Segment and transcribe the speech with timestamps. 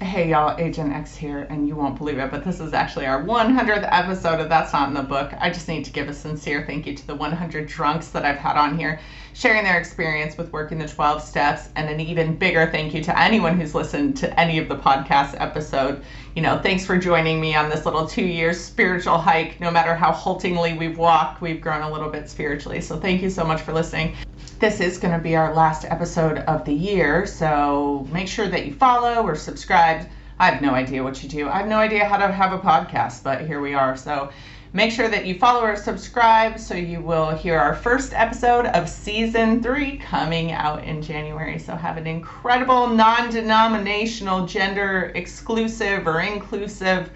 [0.00, 3.22] Hey y'all, Agent X here, and you won't believe it, but this is actually our
[3.22, 5.32] 100th episode of That's Not in the Book.
[5.38, 8.36] I just need to give a sincere thank you to the 100 drunks that I've
[8.36, 8.98] had on here,
[9.34, 13.18] sharing their experience with working the 12 steps, and an even bigger thank you to
[13.18, 16.02] anyone who's listened to any of the podcast episode.
[16.34, 19.60] You know, thanks for joining me on this little two year spiritual hike.
[19.60, 22.80] No matter how haltingly we've walked, we've grown a little bit spiritually.
[22.80, 24.16] So thank you so much for listening
[24.64, 28.64] this is going to be our last episode of the year, so make sure that
[28.64, 30.08] you follow or subscribe.
[30.38, 31.50] I have no idea what you do.
[31.50, 33.94] I have no idea how to have a podcast, but here we are.
[33.94, 34.30] So
[34.72, 38.88] make sure that you follow or subscribe so you will hear our first episode of
[38.88, 41.58] season three coming out in January.
[41.58, 47.10] So have an incredible non denominational, gender exclusive or inclusive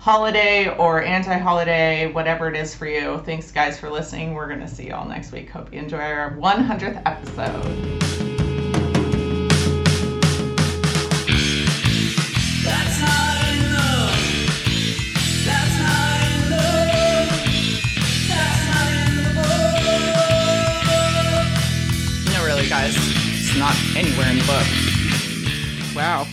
[0.00, 3.18] holiday or anti holiday, whatever it is for you.
[3.26, 4.32] Thanks, guys, for listening.
[4.32, 5.50] We're going to see you all next week.
[5.50, 7.62] Hope you enjoy our 100th episode.
[12.64, 14.10] That's how I know.
[15.44, 16.88] That's how I know.
[18.26, 19.28] That's not in the
[22.24, 22.32] book.
[22.32, 24.66] No, really, guys, it's not anywhere in the book.
[25.94, 26.26] Wow.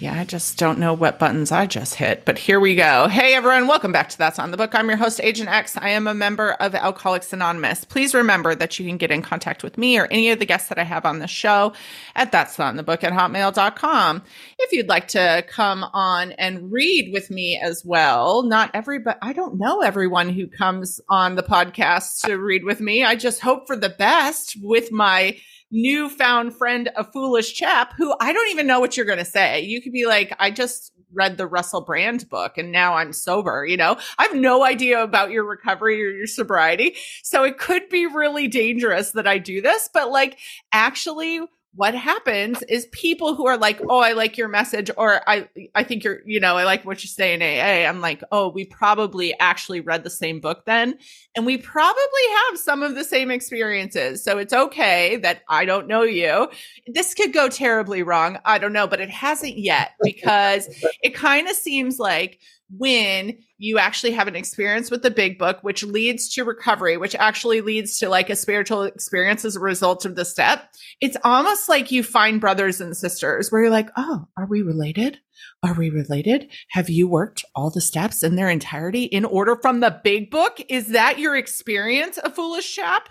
[0.00, 3.06] Yeah, I just don't know what buttons I just hit, but here we go.
[3.08, 4.74] Hey everyone, welcome back to That's on the Book.
[4.74, 5.76] I'm your host, Agent X.
[5.76, 7.84] I am a member of Alcoholics Anonymous.
[7.84, 10.70] Please remember that you can get in contact with me or any of the guests
[10.70, 11.74] that I have on the show
[12.16, 14.22] at That's in the Book at hotmail.com.
[14.58, 19.34] If you'd like to come on and read with me as well, not everybody, I
[19.34, 23.04] don't know everyone who comes on the podcast to read with me.
[23.04, 25.36] I just hope for the best with my
[25.70, 29.60] newfound friend, a foolish chap who I don't even know what you're going to say.
[29.60, 33.66] You could be like, I just read the Russell Brand book and now I'm sober.
[33.66, 36.96] You know, I have no idea about your recovery or your sobriety.
[37.22, 40.38] So it could be really dangerous that I do this, but like
[40.72, 41.40] actually
[41.74, 45.84] what happens is people who are like, "Oh, I like your message," or "I, I
[45.84, 48.64] think you're, you know, I like what you say in AA." I'm like, "Oh, we
[48.64, 50.98] probably actually read the same book then,
[51.36, 55.86] and we probably have some of the same experiences." So it's okay that I don't
[55.86, 56.48] know you.
[56.88, 58.38] This could go terribly wrong.
[58.44, 60.68] I don't know, but it hasn't yet because
[61.02, 62.40] it kind of seems like
[62.76, 67.14] when you actually have an experience with the big book, which leads to recovery, which
[67.16, 70.72] actually leads to like a spiritual experience as a result of the step.
[71.00, 75.18] It's almost like you find brothers and sisters where you're like, oh, are we related?
[75.62, 76.50] Are we related?
[76.70, 80.60] Have you worked all the steps in their entirety in order from the big book?
[80.68, 83.08] Is that your experience, a foolish chap?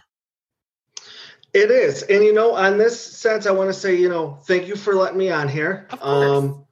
[1.54, 2.04] It is.
[2.04, 4.96] And you know, on this sense, I want to say, you know, thank you for
[4.96, 5.88] letting me on here.
[6.02, 6.66] Um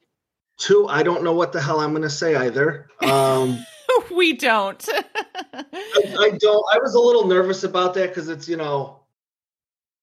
[0.57, 2.89] Two, I don't know what the hell I'm going to say either.
[3.01, 3.63] Um,
[4.15, 4.83] we don't.
[5.53, 5.63] I,
[6.19, 6.65] I, don't.
[6.73, 9.01] I was a little nervous about that because it's, you know,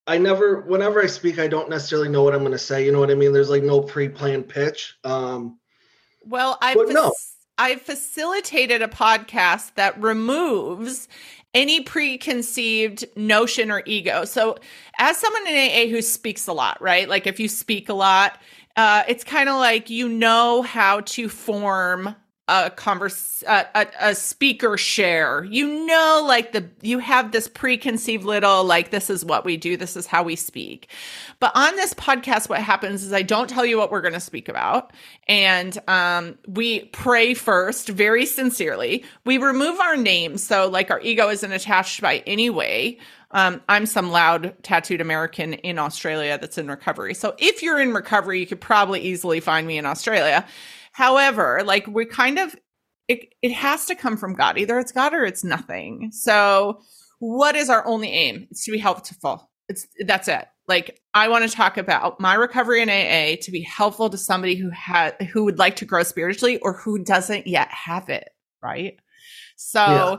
[0.07, 2.85] I never, whenever I speak, I don't necessarily know what I'm going to say.
[2.85, 3.33] You know what I mean?
[3.33, 4.97] There's like no pre planned pitch.
[5.03, 5.59] Um,
[6.25, 7.13] well, I fac- no.
[7.59, 11.09] I facilitated a podcast that removes
[11.55, 14.25] any preconceived notion or ego.
[14.25, 14.57] So,
[14.99, 17.09] as someone in AA who speaks a lot, right?
[17.09, 18.41] Like if you speak a lot,
[18.77, 22.15] uh, it's kind of like you know how to form
[22.47, 25.45] a converse a, a, a, speaker share.
[25.45, 29.79] You know like the you have this preconceived little like this is what we do
[29.79, 30.91] this is how we speak.
[31.41, 34.21] But on this podcast what happens is i don't tell you what we're going to
[34.21, 34.93] speak about.
[35.27, 39.05] And um, we pray first very sincerely.
[39.25, 42.99] We remove our names so like our ego isn't attached by any way
[43.35, 47.15] um, I'm some loud tattooed American in Australia that's in recovery.
[47.15, 50.47] So if you're in recovery, you could probably easily find me in Australia.
[50.93, 52.55] However, like we kind of,
[53.09, 54.57] it, it has to come from God.
[54.57, 56.11] Either it's God or it's nothing.
[56.13, 56.81] So
[57.19, 58.47] what is our only aim?
[58.53, 59.51] It's to be helpful.
[59.69, 60.47] It's that's it.
[60.69, 64.55] Like I want to talk about my recovery in AA to be helpful to somebody
[64.55, 68.29] who had who would like to grow spiritually or who doesn't yet have it,
[68.63, 68.99] right?
[69.57, 70.17] So yeah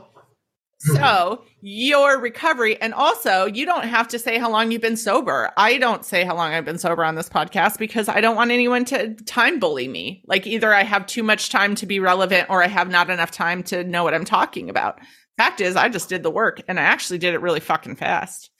[0.94, 5.50] so your recovery, and also you don't have to say how long you've been sober.
[5.56, 8.50] I don't say how long I've been sober on this podcast because I don't want
[8.50, 10.22] anyone to time bully me.
[10.26, 13.30] Like either I have too much time to be relevant or I have not enough
[13.30, 14.98] time to know what I'm talking about.
[15.36, 18.50] Fact is, I just did the work and I actually did it really fucking fast.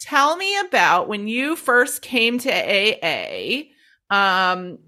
[0.00, 3.64] Tell me about when you first came to AA.
[4.10, 4.78] Um,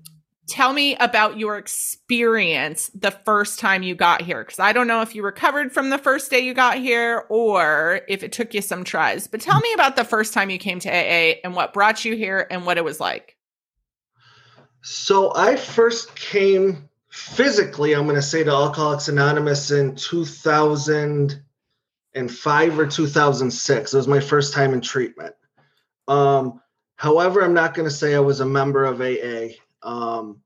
[0.48, 5.02] tell me about your experience the first time you got here because i don't know
[5.02, 8.60] if you recovered from the first day you got here or if it took you
[8.60, 11.72] some tries but tell me about the first time you came to aa and what
[11.72, 13.36] brought you here and what it was like.
[14.82, 22.86] So i first came physically i'm going to say to alcoholics anonymous in 2005 or
[22.86, 25.36] 2006 it was my first time in treatment.
[26.08, 26.60] Um,
[27.02, 29.56] However, I'm not going to say I was a member of AA.
[29.82, 30.42] Um,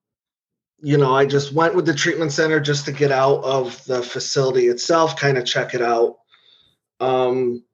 [0.81, 4.03] you know, I just went with the treatment center just to get out of the
[4.03, 6.19] facility itself, kind of check it out.
[7.01, 7.65] Um,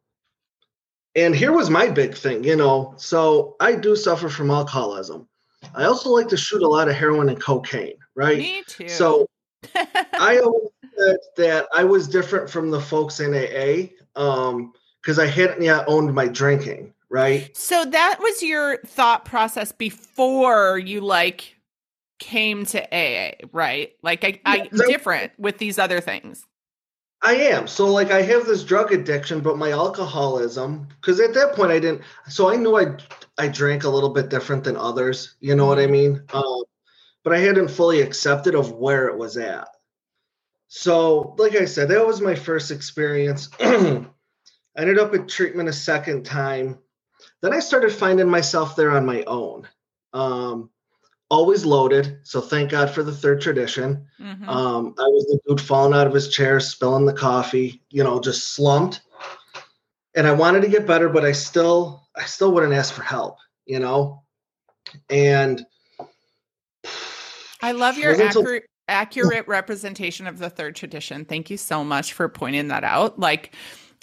[1.14, 2.94] and here was my big thing, you know.
[2.96, 5.28] So I do suffer from alcoholism.
[5.74, 8.38] I also like to shoot a lot of heroin and cocaine, right?
[8.38, 8.88] Me too.
[8.88, 9.26] So
[9.74, 15.26] I always said that I was different from the folks in AA because um, I
[15.26, 17.54] hadn't yet owned my drinking, right?
[17.54, 21.54] So that was your thought process before you like
[22.18, 23.92] came to AA, right?
[24.02, 26.46] Like I, I different with these other things.
[27.20, 27.68] I am.
[27.68, 31.78] So like I have this drug addiction, but my alcoholism, because at that point I
[31.78, 32.96] didn't so I knew I
[33.38, 35.92] I drank a little bit different than others, you know what I mm-hmm.
[35.92, 36.22] mean?
[36.32, 36.64] Um,
[37.22, 39.68] but I hadn't fully accepted of where it was at.
[40.68, 43.50] So, like I said, that was my first experience.
[43.60, 44.06] I
[44.76, 46.78] ended up at treatment a second time.
[47.40, 49.68] Then I started finding myself there on my own.
[50.12, 50.70] Um,
[51.30, 52.18] always loaded.
[52.24, 54.06] So thank God for the third tradition.
[54.20, 54.48] Mm-hmm.
[54.48, 58.20] Um, I was the dude falling out of his chair, spilling the coffee, you know,
[58.20, 59.00] just slumped.
[60.14, 63.38] And I wanted to get better, but I still, I still wouldn't ask for help,
[63.64, 64.22] you know.
[65.08, 65.64] And
[67.62, 71.24] I love your accurate accurate representation of the third tradition.
[71.24, 73.18] Thank you so much for pointing that out.
[73.18, 73.54] Like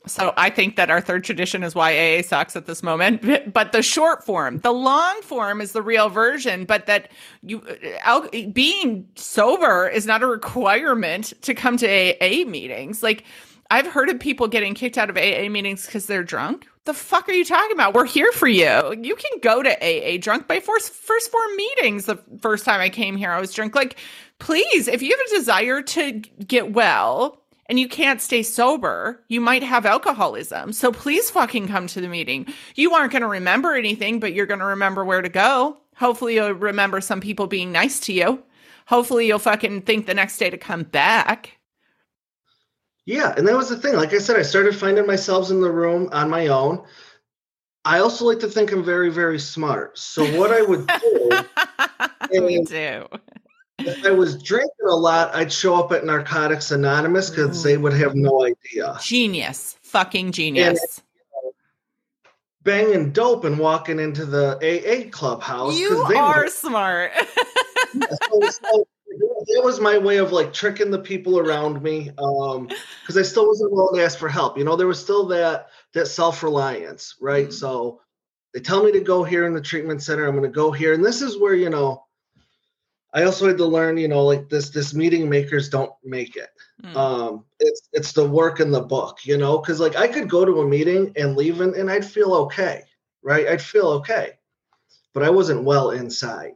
[0.05, 3.23] so I think that our third tradition is why AA sucks at this moment.
[3.53, 6.65] But the short form, the long form is the real version.
[6.65, 7.11] But that
[7.43, 7.61] you
[8.05, 13.03] uh, being sober is not a requirement to come to AA meetings.
[13.03, 13.25] Like
[13.71, 16.67] I've heard of people getting kicked out of AA meetings because they're drunk.
[16.85, 17.93] The fuck are you talking about?
[17.93, 18.95] We're here for you.
[18.99, 20.47] You can go to AA drunk.
[20.47, 23.75] by first first four meetings, the first time I came here, I was drunk.
[23.75, 23.97] Like,
[24.39, 29.39] please, if you have a desire to get well, and you can't stay sober, you
[29.39, 30.73] might have alcoholism.
[30.73, 32.47] So please fucking come to the meeting.
[32.75, 35.77] You aren't going to remember anything, but you're going to remember where to go.
[35.95, 38.43] Hopefully, you'll remember some people being nice to you.
[38.87, 41.57] Hopefully, you'll fucking think the next day to come back.
[43.05, 43.95] Yeah, and that was the thing.
[43.95, 46.83] Like I said, I started finding myself in the room on my own.
[47.85, 49.97] I also like to think I'm very, very smart.
[49.97, 50.87] So what I would
[52.31, 53.05] do, Me too
[53.79, 57.93] if I was drinking a lot, I'd show up at Narcotics Anonymous because they would
[57.93, 58.97] have no idea.
[59.01, 59.77] Genius.
[59.83, 60.79] Fucking genius.
[60.79, 61.51] And, you know,
[62.63, 65.77] banging dope and walking into the AA clubhouse.
[65.77, 67.11] You are were, smart.
[67.15, 72.11] yeah, so, so, that was my way of like tricking the people around me.
[72.17, 72.67] Um,
[73.01, 74.57] because I still wasn't willing to ask for help.
[74.57, 77.45] You know, there was still that that self-reliance, right?
[77.45, 77.53] Mm-hmm.
[77.53, 78.01] So
[78.53, 80.27] they tell me to go here in the treatment center.
[80.27, 80.93] I'm gonna go here.
[80.93, 82.03] And this is where, you know,
[83.13, 86.49] I also had to learn, you know, like this this meeting makers don't make it.
[86.83, 86.95] Mm.
[86.95, 90.45] Um, it's it's the work in the book, you know, because like I could go
[90.45, 92.83] to a meeting and leave and, and I'd feel okay,
[93.23, 93.47] right?
[93.47, 94.33] I'd feel okay,
[95.13, 96.55] but I wasn't well inside,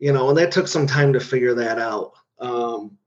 [0.00, 2.14] you know, and that took some time to figure that out.
[2.40, 2.98] Um,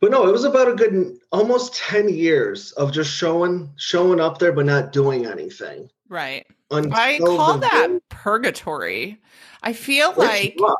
[0.00, 4.38] but no, it was about a good almost ten years of just showing showing up
[4.38, 5.90] there but not doing anything.
[6.10, 6.46] Right.
[6.70, 9.18] I call that purgatory.
[9.62, 10.54] I feel like.
[10.60, 10.76] Rough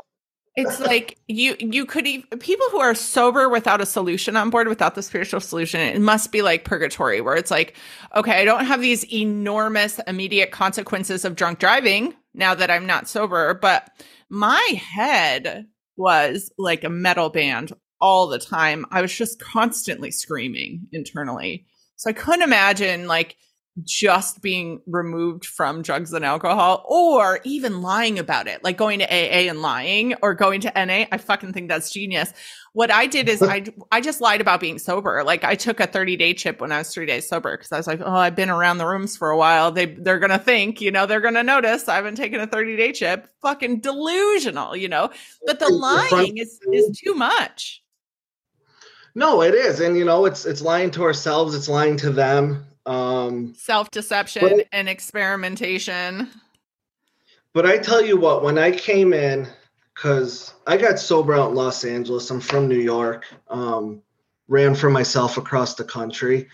[0.58, 4.68] it's like you you could even people who are sober without a solution on board
[4.68, 7.76] without the spiritual solution it must be like purgatory where it's like
[8.14, 13.08] okay i don't have these enormous immediate consequences of drunk driving now that i'm not
[13.08, 13.90] sober but
[14.28, 15.66] my head
[15.96, 18.86] was like a metal band all the time.
[18.90, 21.66] I was just constantly screaming internally.
[21.96, 23.36] So i couldn't imagine like
[23.84, 29.06] just being removed from drugs and alcohol or even lying about it, like going to
[29.06, 31.06] AA and lying or going to NA.
[31.10, 32.32] I fucking think that's genius.
[32.72, 35.22] What I did is I, I just lied about being sober.
[35.24, 37.76] Like I took a 30 day chip when I was three days sober because I
[37.76, 39.70] was like, oh, I've been around the rooms for a while.
[39.70, 42.46] They, they're going to think, you know, they're going to notice I haven't taken a
[42.46, 43.28] 30 day chip.
[43.42, 45.10] Fucking delusional, you know,
[45.46, 47.82] but the lying is, is too much.
[49.14, 49.80] No, it is.
[49.80, 51.54] And, you know, it's, it's lying to ourselves.
[51.54, 56.28] It's lying to them um, Self deception and experimentation.
[57.52, 59.46] But I tell you what, when I came in,
[59.94, 64.02] because I got sober out in Los Angeles, I'm from New York, um,
[64.48, 66.48] ran for myself across the country.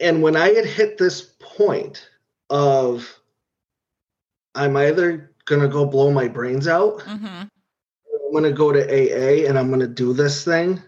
[0.00, 2.08] And when I had hit this point
[2.48, 3.14] of,
[4.54, 7.26] I'm either going to go blow my brains out, mm-hmm.
[7.26, 10.82] I'm going to go to AA and I'm going to do this thing.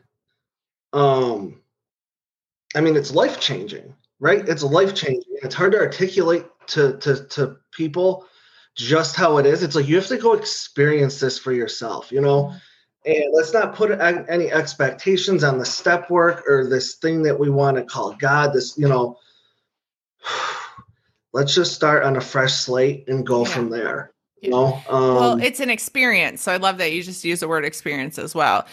[0.92, 1.60] Um,
[2.74, 4.48] I mean, it's life changing, right?
[4.48, 5.38] It's life changing.
[5.42, 8.26] It's hard to articulate to, to, to people
[8.74, 9.62] just how it is.
[9.62, 12.52] It's like you have to go experience this for yourself, you know?
[13.06, 17.50] And let's not put any expectations on the step work or this thing that we
[17.50, 18.52] want to call God.
[18.54, 19.18] This, you know,
[21.32, 23.50] let's just start on a fresh slate and go yeah.
[23.50, 24.14] from there.
[24.40, 24.82] You know?
[24.88, 26.42] um, well, it's an experience.
[26.42, 28.66] So I love that you just use the word experience as well.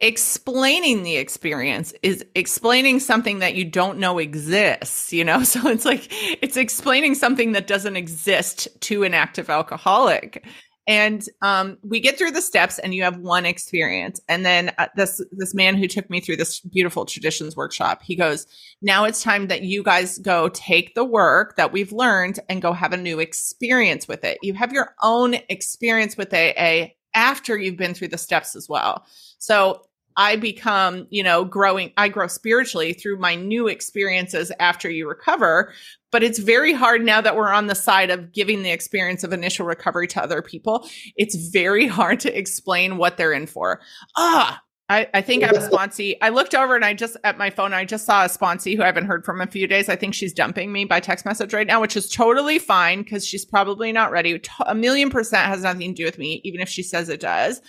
[0.00, 5.42] Explaining the experience is explaining something that you don't know exists, you know?
[5.52, 6.08] So it's like
[6.42, 10.46] it's explaining something that doesn't exist to an active alcoholic.
[10.86, 14.20] And um, we get through the steps and you have one experience.
[14.28, 18.16] And then uh, this this man who took me through this beautiful traditions workshop he
[18.16, 18.46] goes
[18.80, 22.72] now it's time that you guys go take the work that we've learned and go
[22.72, 24.38] have a new experience with it.
[24.42, 29.06] You have your own experience with aa after you've been through the steps as well
[29.38, 29.82] so
[30.16, 35.72] I become, you know, growing, I grow spiritually through my new experiences after you recover.
[36.10, 39.32] But it's very hard now that we're on the side of giving the experience of
[39.32, 40.88] initial recovery to other people.
[41.16, 43.80] It's very hard to explain what they're in for.
[44.16, 44.60] Ah,
[44.92, 46.16] I, I think I'm a sponsee.
[46.20, 48.82] I looked over and I just at my phone, I just saw a sponsee who
[48.82, 49.88] I haven't heard from in a few days.
[49.88, 53.26] I think she's dumping me by text message right now, which is totally fine because
[53.26, 54.40] she's probably not ready.
[54.66, 57.62] A million percent has nothing to do with me, even if she says it does.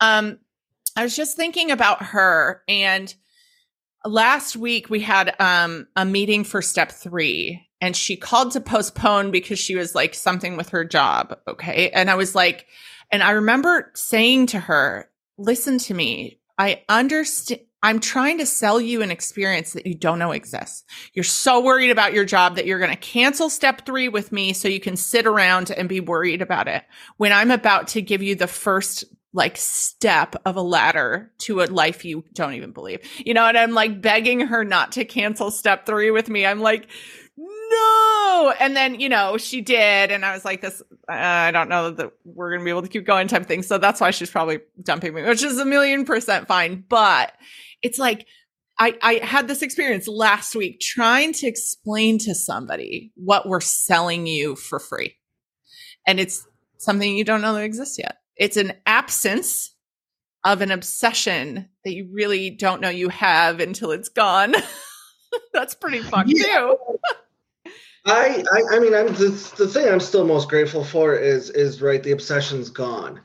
[0.00, 0.40] Um,
[0.96, 3.14] I was just thinking about her and
[4.04, 9.30] last week we had um, a meeting for step 3 and she called to postpone
[9.30, 11.90] because she was like something with her job, okay?
[11.90, 12.66] And I was like
[13.12, 16.40] and I remember saying to her, "Listen to me.
[16.58, 20.84] I understand I'm trying to sell you an experience that you don't know exists.
[21.12, 24.54] You're so worried about your job that you're going to cancel step three with me
[24.54, 26.82] so you can sit around and be worried about it.
[27.18, 31.66] When I'm about to give you the first like step of a ladder to a
[31.66, 33.00] life you don't even believe.
[33.18, 36.46] You know, and I'm like begging her not to cancel step three with me.
[36.46, 36.88] I'm like,
[37.74, 38.54] no.
[38.60, 40.10] And then, you know, she did.
[40.10, 42.82] And I was like, this, uh, I don't know that we're going to be able
[42.82, 43.62] to keep going type thing.
[43.62, 46.84] So that's why she's probably dumping me, which is a million percent fine.
[46.88, 47.32] But
[47.82, 48.26] it's like,
[48.78, 54.26] I, I had this experience last week trying to explain to somebody what we're selling
[54.26, 55.16] you for free.
[56.06, 56.46] And it's
[56.78, 58.18] something you don't know that exists yet.
[58.36, 59.74] It's an absence
[60.44, 64.54] of an obsession that you really don't know you have until it's gone.
[65.52, 66.44] That's pretty fun yeah.
[66.44, 66.76] too.
[68.06, 71.80] I, I, I mean, I'm the, the thing I'm still most grateful for is is
[71.80, 72.02] right.
[72.02, 73.20] The obsession's gone.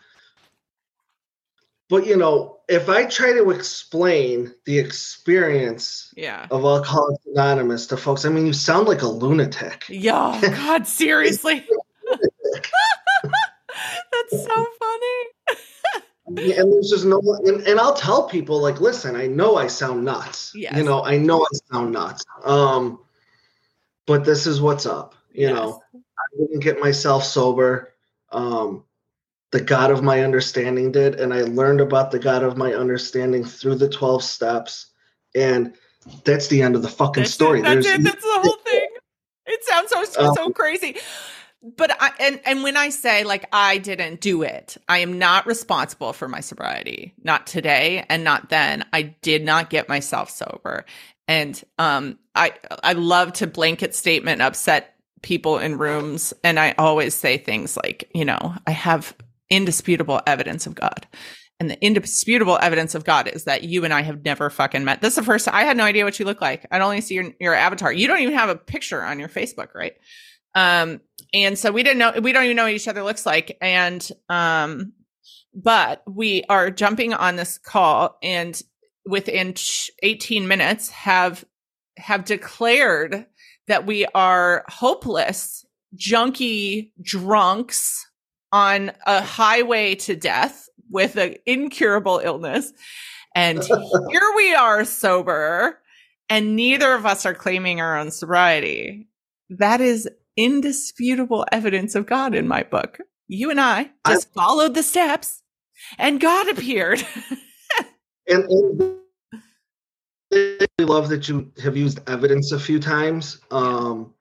[1.89, 6.45] But you know, if I try to explain the experience yeah.
[6.51, 9.85] of Alcoholics Anonymous to folks, I mean, you sound like a lunatic.
[9.89, 11.65] Yeah, God, seriously.
[13.23, 15.25] That's so funny.
[16.27, 20.05] and there's just no, and, and, I'll tell people like, listen, I know I sound
[20.05, 20.51] nuts.
[20.53, 20.77] Yes.
[20.77, 22.23] You know, I know I sound nuts.
[22.43, 22.99] Um,
[24.09, 25.13] but this is what's up.
[25.31, 25.55] You yes.
[25.55, 27.93] know, I didn't get myself sober.
[28.31, 28.83] Um,
[29.51, 33.45] the God of my understanding did, and I learned about the God of my understanding
[33.45, 34.87] through the twelve steps,
[35.35, 35.75] and
[36.25, 37.59] that's the end of the fucking that's story.
[37.59, 38.03] It, that's There's, it.
[38.03, 38.87] That's the whole thing.
[39.45, 40.95] It sounds so so, um, so crazy
[41.61, 45.45] but I and and when I say like I didn't do it, I am not
[45.45, 47.13] responsible for my sobriety.
[47.23, 48.85] Not today and not then.
[48.93, 50.85] I did not get myself sober.
[51.29, 57.13] And um I I love to blanket statement upset people in rooms and I always
[57.13, 59.15] say things like, you know, I have
[59.49, 61.07] indisputable evidence of God.
[61.59, 65.01] And the indisputable evidence of God is that you and I have never fucking met.
[65.01, 66.65] This is the first I had no idea what you look like.
[66.71, 67.91] I only see your, your avatar.
[67.91, 69.93] You don't even have a picture on your Facebook, right?
[70.55, 71.01] Um,
[71.33, 73.57] and so we didn't know, we don't even know what each other looks like.
[73.61, 74.93] And, um,
[75.53, 78.59] but we are jumping on this call and
[79.09, 79.55] within
[80.03, 81.43] 18 minutes have,
[81.97, 83.25] have declared
[83.67, 88.07] that we are hopeless, junky drunks
[88.51, 92.71] on a highway to death with an incurable illness.
[93.35, 93.63] And
[94.09, 95.79] here we are sober,
[96.29, 99.07] and neither of us are claiming our own sobriety.
[99.49, 102.99] That is indisputable evidence of God in my book.
[103.27, 105.43] You and I just I, followed the steps
[105.97, 107.05] and God appeared.
[108.29, 108.99] and, and
[110.31, 113.39] I love that you have used evidence a few times.
[113.51, 114.13] Um,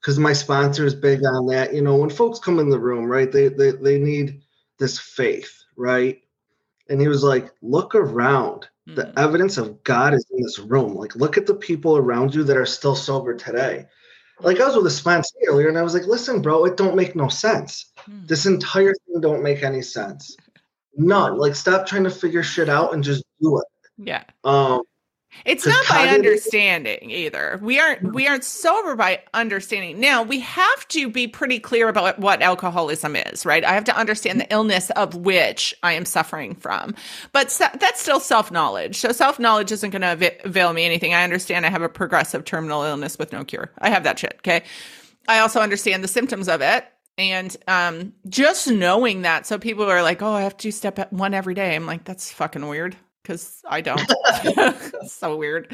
[0.00, 1.74] because my sponsor is big on that.
[1.74, 4.42] You know, when folks come in the room, right, they they they need
[4.78, 6.20] this faith, right?
[6.88, 8.68] And he was like, look around.
[8.88, 8.94] Mm-hmm.
[8.94, 10.94] The evidence of God is in this room.
[10.94, 13.86] Like, look at the people around you that are still sober today
[14.40, 16.96] like I was with a sponsor earlier, and I was like, "Listen, bro, it don't
[16.96, 17.92] make no sense.
[17.98, 18.26] Hmm.
[18.26, 20.36] This entire thing don't make any sense.
[20.96, 21.38] None.
[21.38, 23.66] Like, stop trying to figure shit out and just do it."
[23.98, 24.24] Yeah.
[24.44, 24.82] Um,
[25.44, 27.58] it's not by understanding either.
[27.62, 30.00] We aren't we aren't sober by understanding.
[30.00, 33.64] Now we have to be pretty clear about what alcoholism is, right?
[33.64, 36.94] I have to understand the illness of which I am suffering from.
[37.32, 38.96] But that's still self knowledge.
[38.96, 41.14] So self knowledge isn't going to avail me anything.
[41.14, 43.70] I understand I have a progressive terminal illness with no cure.
[43.78, 44.34] I have that shit.
[44.38, 44.64] Okay.
[45.28, 46.86] I also understand the symptoms of it.
[47.18, 51.34] And um, just knowing that, so people are like, "Oh, I have to step one
[51.34, 52.96] every day." I'm like, "That's fucking weird."
[53.28, 54.10] Because I don't.
[55.06, 55.70] so weird.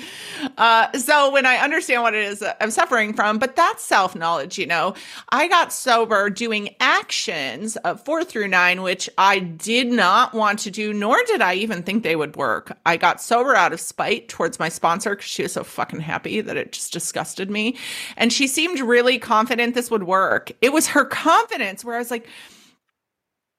[0.58, 4.58] Uh, so when I understand what it is I'm suffering from, but that's self knowledge,
[4.58, 4.94] you know.
[5.28, 10.70] I got sober doing actions of four through nine, which I did not want to
[10.72, 12.76] do, nor did I even think they would work.
[12.84, 16.40] I got sober out of spite towards my sponsor because she was so fucking happy
[16.40, 17.76] that it just disgusted me.
[18.16, 20.50] And she seemed really confident this would work.
[20.60, 22.26] It was her confidence where I was like,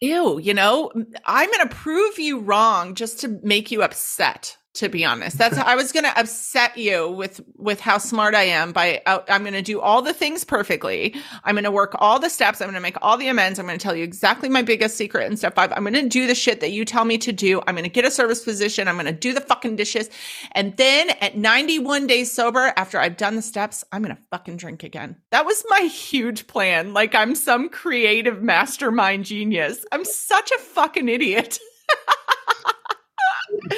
[0.01, 0.91] ew, you know,
[1.25, 5.37] I'm going to prove you wrong just to make you upset to be honest.
[5.37, 9.19] That's I was going to upset you with with how smart I am by uh,
[9.29, 11.15] I'm going to do all the things perfectly.
[11.43, 12.61] I'm going to work all the steps.
[12.61, 13.57] I'm going to make all the amends.
[13.57, 15.71] I'm going to tell you exactly my biggest secret in step 5.
[15.71, 17.61] I'm going to do the shit that you tell me to do.
[17.65, 18.87] I'm going to get a service position.
[18.87, 20.09] I'm going to do the fucking dishes.
[20.51, 24.57] And then at 91 days sober after I've done the steps, I'm going to fucking
[24.57, 25.15] drink again.
[25.31, 26.93] That was my huge plan.
[26.93, 29.85] Like I'm some creative mastermind genius.
[29.91, 31.59] I'm such a fucking idiot.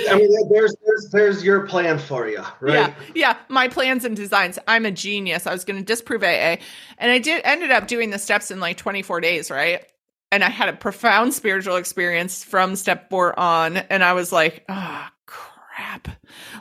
[0.10, 2.74] I mean, there's there's there's your plan for you, right?
[2.74, 3.38] Yeah, yeah.
[3.50, 4.60] My plans and designs.
[4.68, 5.48] I'm a genius.
[5.48, 6.58] I was going to disprove AA,
[6.98, 9.86] and I did ended up doing the steps in like 24 days, right?
[10.32, 14.66] And I had a profound spiritual experience from step four on, and I was like,
[14.68, 16.10] oh crap,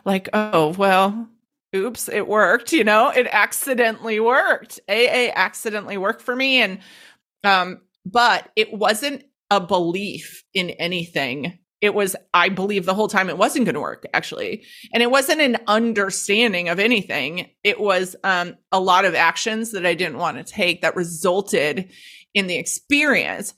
[0.05, 1.29] like oh well,
[1.75, 2.73] oops, it worked.
[2.73, 4.81] You know, it accidentally worked.
[4.89, 6.79] AA accidentally worked for me, and
[7.45, 13.29] um, but it wasn't a belief in anything it was i believe the whole time
[13.29, 14.65] it wasn't going to work actually.
[14.93, 17.51] And it wasn't an understanding of anything.
[17.63, 21.91] It was um, a lot of actions that i didn't want to take that resulted
[22.35, 23.55] in the experience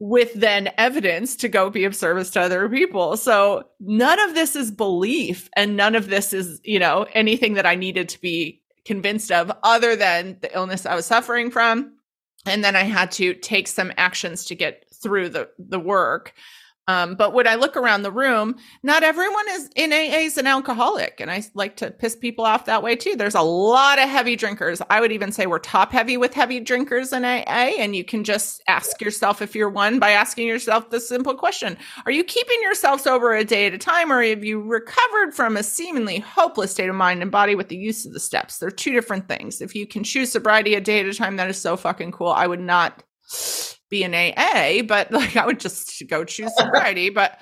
[0.00, 3.16] with then evidence to go be of service to other people.
[3.16, 7.66] So none of this is belief and none of this is you know anything that
[7.66, 11.94] i needed to be convinced of other than the illness i was suffering from.
[12.46, 16.34] And then i had to take some actions to get through the the work
[16.88, 20.46] um, but when I look around the room, not everyone is in AA is an
[20.46, 21.20] alcoholic.
[21.20, 23.14] And I like to piss people off that way too.
[23.14, 24.80] There's a lot of heavy drinkers.
[24.88, 27.74] I would even say we're top heavy with heavy drinkers in AA.
[27.78, 31.76] And you can just ask yourself if you're one by asking yourself the simple question
[32.06, 35.58] Are you keeping yourself sober a day at a time, or have you recovered from
[35.58, 38.56] a seemingly hopeless state of mind and body with the use of the steps?
[38.56, 39.60] They're two different things.
[39.60, 42.28] If you can choose sobriety a day at a time, that is so fucking cool.
[42.28, 43.02] I would not
[43.88, 47.10] be an AA, but like I would just go choose sobriety.
[47.14, 47.38] but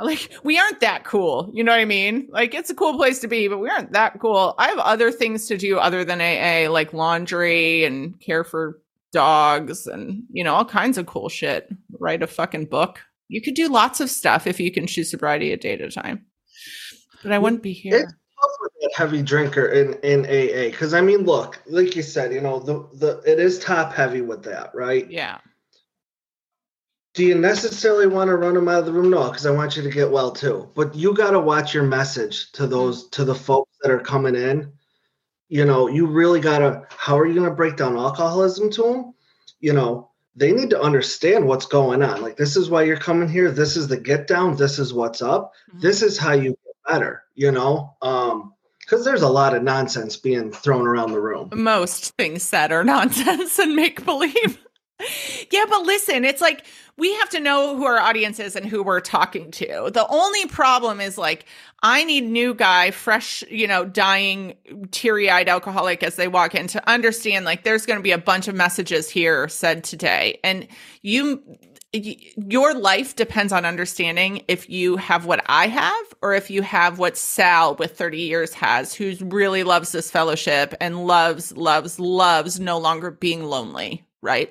[0.00, 1.50] like we aren't that cool.
[1.52, 2.28] You know what I mean?
[2.30, 4.54] Like it's a cool place to be, but we aren't that cool.
[4.58, 8.80] I have other things to do other than AA, like laundry and care for
[9.12, 11.68] dogs and you know all kinds of cool shit.
[11.98, 13.00] Write a fucking book.
[13.28, 15.90] You could do lots of stuff if you can choose sobriety a day at a
[15.90, 16.26] time.
[17.22, 17.96] But I wouldn't be here.
[17.96, 22.02] It's tough with that heavy drinker in in AA because I mean, look, like you
[22.02, 25.08] said, you know, the the it is top heavy with that, right?
[25.08, 25.38] Yeah
[27.14, 29.10] do you necessarily want to run them out of the room?
[29.10, 30.68] No, because I want you to get well too.
[30.74, 34.34] But you got to watch your message to those to the folks that are coming
[34.34, 34.72] in.
[35.48, 36.82] You know, you really got to.
[36.90, 39.14] How are you going to break down alcoholism to them?
[39.60, 42.20] You know, they need to understand what's going on.
[42.20, 43.52] Like this is why you're coming here.
[43.52, 44.56] This is the get down.
[44.56, 45.52] This is what's up.
[45.70, 45.80] Mm-hmm.
[45.80, 47.22] This is how you get better.
[47.36, 51.50] You know, um, because there's a lot of nonsense being thrown around the room.
[51.54, 54.58] Most things said are nonsense and make believe.
[55.50, 56.64] Yeah, but listen, it's like
[56.96, 59.90] we have to know who our audience is and who we're talking to.
[59.92, 61.46] The only problem is like,
[61.82, 64.54] I need new guy, fresh, you know, dying,
[64.92, 68.18] teary eyed alcoholic as they walk in to understand like there's going to be a
[68.18, 70.38] bunch of messages here said today.
[70.44, 70.68] And
[71.02, 71.42] you,
[71.92, 77.00] your life depends on understanding if you have what I have or if you have
[77.00, 82.60] what Sal with 30 years has, who really loves this fellowship and loves, loves, loves
[82.60, 84.50] no longer being lonely right?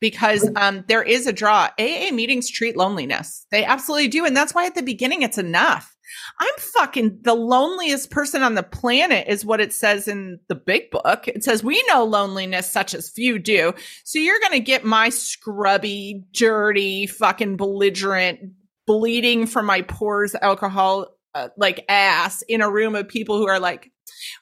[0.00, 1.68] Because um, there is a draw.
[1.78, 3.46] AA meetings treat loneliness.
[3.50, 4.24] They absolutely do.
[4.24, 5.94] And that's why at the beginning it's enough.
[6.40, 10.90] I'm fucking the loneliest person on the planet, is what it says in the big
[10.90, 11.28] book.
[11.28, 13.74] It says, We know loneliness such as few do.
[14.04, 18.40] So you're going to get my scrubby, dirty, fucking belligerent,
[18.86, 23.60] bleeding from my pores alcohol uh, like ass in a room of people who are
[23.60, 23.92] like,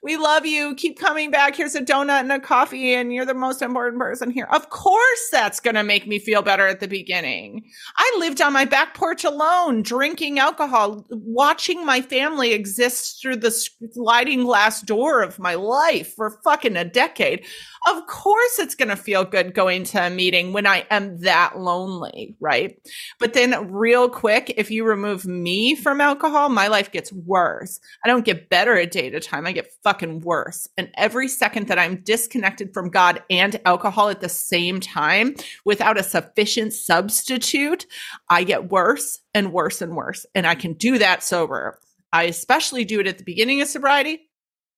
[0.02, 0.74] we love you.
[0.74, 1.56] Keep coming back.
[1.56, 4.48] Here's a donut and a coffee, and you're the most important person here.
[4.52, 7.64] Of course, that's going to make me feel better at the beginning.
[7.96, 13.50] I lived on my back porch alone, drinking alcohol, watching my family exist through the
[13.50, 17.44] sliding glass door of my life for fucking a decade.
[17.88, 21.58] Of course, it's going to feel good going to a meeting when I am that
[21.58, 22.78] lonely, right?
[23.18, 27.80] But then, real quick, if you remove me from alcohol, my life gets worse.
[28.04, 29.46] I don't get better a day at a time.
[29.46, 30.68] I get fucking worse.
[30.76, 35.98] And every second that I'm disconnected from God and alcohol at the same time without
[35.98, 37.86] a sufficient substitute,
[38.28, 40.26] I get worse and worse and worse.
[40.34, 41.78] And I can do that sober.
[42.12, 44.27] I especially do it at the beginning of sobriety.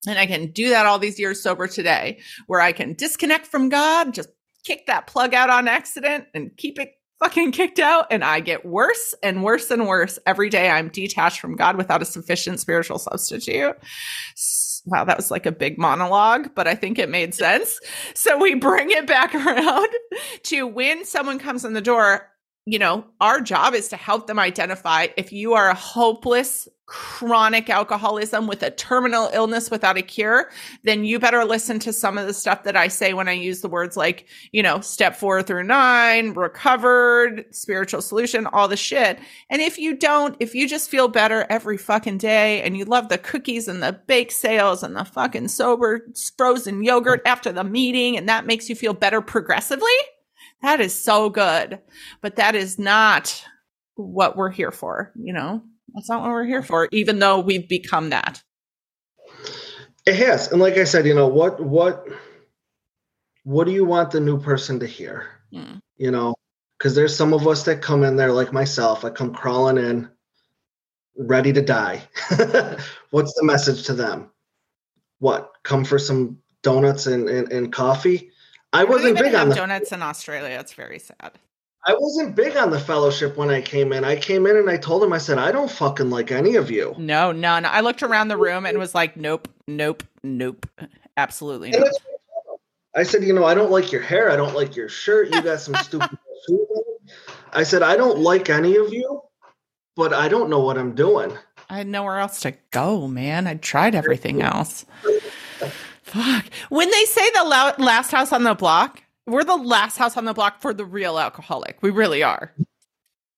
[0.07, 3.69] And I can do that all these years sober today, where I can disconnect from
[3.69, 4.31] God, just
[4.65, 8.65] kick that plug out on accident and keep it fucking kicked out and I get
[8.65, 10.71] worse and worse and worse every day.
[10.71, 13.77] I'm detached from God without a sufficient spiritual substitute.
[14.87, 17.79] Wow, that was like a big monologue, but I think it made sense.
[18.15, 19.89] So we bring it back around
[20.45, 22.27] to when someone comes in the door,
[22.67, 27.71] you know, our job is to help them identify if you are a hopeless, chronic
[27.71, 30.51] alcoholism with a terminal illness without a cure,
[30.83, 33.61] then you better listen to some of the stuff that I say when I use
[33.61, 39.21] the words like, you know, step four through nine, recovered, spiritual solution, all the shit.
[39.49, 43.09] And if you don't, if you just feel better every fucking day and you love
[43.09, 48.17] the cookies and the bake sales and the fucking sober frozen yogurt after the meeting
[48.17, 49.87] and that makes you feel better progressively,
[50.63, 51.81] that is so good.
[52.21, 53.45] But that is not
[53.95, 55.63] what we're here for, you know?
[55.95, 58.43] That's not what we're here for, even though we've become that.
[60.07, 60.51] It has.
[60.51, 62.07] And like I said, you know, what what
[63.45, 65.29] what do you want the new person to hear?
[65.53, 65.81] Mm.
[65.97, 66.35] You know,
[66.79, 70.09] because there's some of us that come in there like myself, I come crawling in
[71.17, 72.03] ready to die.
[73.11, 74.31] What's the message to them?
[75.19, 75.53] What?
[75.63, 78.30] Come for some donuts and, and, and coffee?
[78.73, 80.59] I wasn't big on the donuts in Australia.
[80.61, 81.33] It's very sad.
[81.87, 84.05] I wasn't big on the fellowship when I came in.
[84.05, 86.71] I came in and I told him, I said, I don't fucking like any of
[86.71, 86.95] you.
[86.99, 87.65] No, none.
[87.65, 90.67] I looked around the room and was like, nope, nope, nope.
[91.17, 91.89] Absolutely not.
[92.95, 94.31] I said, you know, I don't like your hair.
[94.31, 95.35] I don't like your shirt.
[95.35, 96.69] You got some stupid shoes.
[97.53, 99.23] I said, I don't like any of you,
[99.97, 101.37] but I don't know what I'm doing.
[101.71, 103.47] I had nowhere else to go, man.
[103.47, 104.85] I tried everything else.
[106.11, 106.47] Fuck.
[106.71, 107.45] When they say the
[107.79, 111.19] last house on the block, we're the last house on the block for the real
[111.19, 111.79] alcoholic.
[111.83, 112.53] We really are.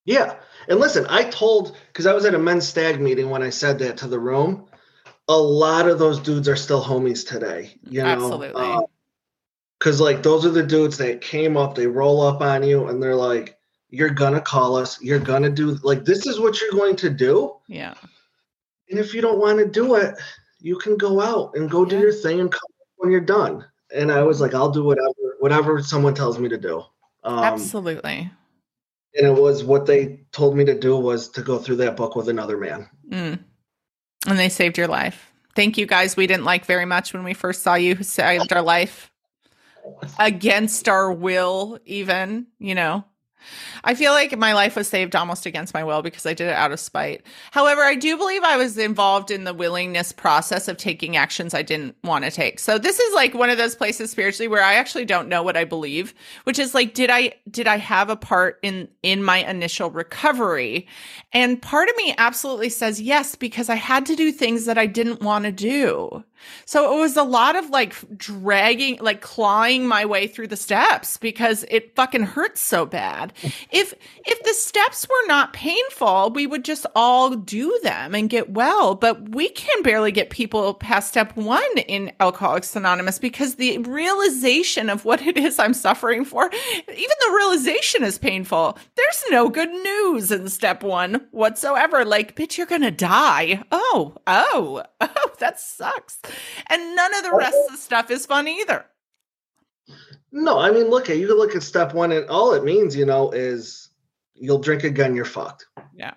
[0.05, 0.35] Yeah.
[0.67, 3.77] And listen, I told because I was at a men's stag meeting when I said
[3.79, 4.65] that to the room.
[5.27, 7.75] A lot of those dudes are still homies today.
[7.89, 8.87] You know, absolutely.
[9.79, 12.87] Because uh, like those are the dudes that came up, they roll up on you,
[12.87, 13.57] and they're like,
[13.89, 15.01] "You're gonna call us.
[15.01, 17.93] You're gonna do like this is what you're going to do." Yeah.
[18.89, 20.15] And if you don't want to do it,
[20.63, 23.65] you can go out and go do your thing and come when you're done.
[23.93, 26.81] And I was like, I'll do whatever whatever someone tells me to do.
[27.23, 28.31] Um, Absolutely.
[29.15, 32.15] And it was what they told me to do was to go through that book
[32.15, 32.89] with another man.
[33.09, 33.39] Mm.
[34.25, 35.31] And they saved your life.
[35.53, 36.15] Thank you guys.
[36.15, 39.11] We didn't like very much when we first saw you saved our life
[40.17, 43.03] against our will, even, you know.
[43.83, 46.53] I feel like my life was saved almost against my will because I did it
[46.53, 47.25] out of spite.
[47.51, 51.61] However, I do believe I was involved in the willingness process of taking actions I
[51.61, 52.59] didn't want to take.
[52.59, 55.57] So this is like one of those places spiritually where I actually don't know what
[55.57, 59.37] I believe, which is like did I did I have a part in in my
[59.37, 60.87] initial recovery?
[61.31, 64.85] And part of me absolutely says yes because I had to do things that I
[64.85, 66.23] didn't want to do.
[66.65, 71.17] So it was a lot of like dragging, like clawing my way through the steps
[71.17, 73.33] because it fucking hurts so bad.
[73.71, 73.93] If
[74.25, 78.95] if the steps were not painful, we would just all do them and get well.
[78.95, 84.89] But we can barely get people past step one in Alcoholics Anonymous because the realization
[84.89, 86.49] of what it is I'm suffering for,
[86.87, 88.77] even the realization is painful.
[88.95, 92.05] There's no good news in step one whatsoever.
[92.05, 93.63] Like, bitch, you're gonna die.
[93.71, 96.19] Oh, oh, oh, that sucks.
[96.67, 98.85] And none of the rest of the stuff is fun either.
[100.31, 102.95] No, I mean, look at you can look at step one, and all it means,
[102.95, 103.89] you know, is
[104.33, 105.67] you'll drink again, you're fucked.
[105.95, 106.13] Yeah.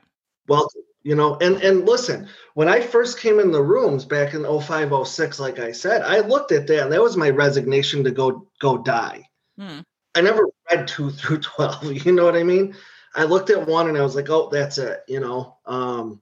[0.48, 0.68] Well,
[1.02, 5.06] you know, and and listen, when I first came in the rooms back in 05,
[5.06, 8.48] 06, like I said, I looked at that and that was my resignation to go
[8.58, 9.28] go die.
[9.58, 9.80] Hmm.
[10.14, 11.84] I never read two through twelve.
[11.84, 12.74] You know what I mean?
[13.14, 15.02] I looked at one and I was like, oh, that's it.
[15.08, 16.20] You know, um,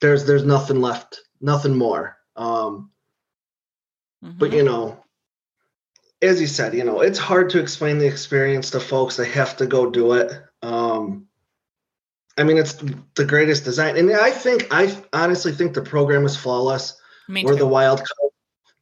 [0.00, 2.16] there's there's nothing left, nothing more.
[2.36, 2.90] Um,
[4.24, 4.38] mm-hmm.
[4.38, 5.02] But you know,
[6.20, 9.16] as you said, you know, it's hard to explain the experience to folks.
[9.16, 10.32] They have to go do it.
[10.62, 11.26] Um,
[12.36, 12.74] I mean, it's
[13.14, 17.00] the greatest design, and I think I honestly think the program is flawless.
[17.28, 18.32] Me We're the wild card.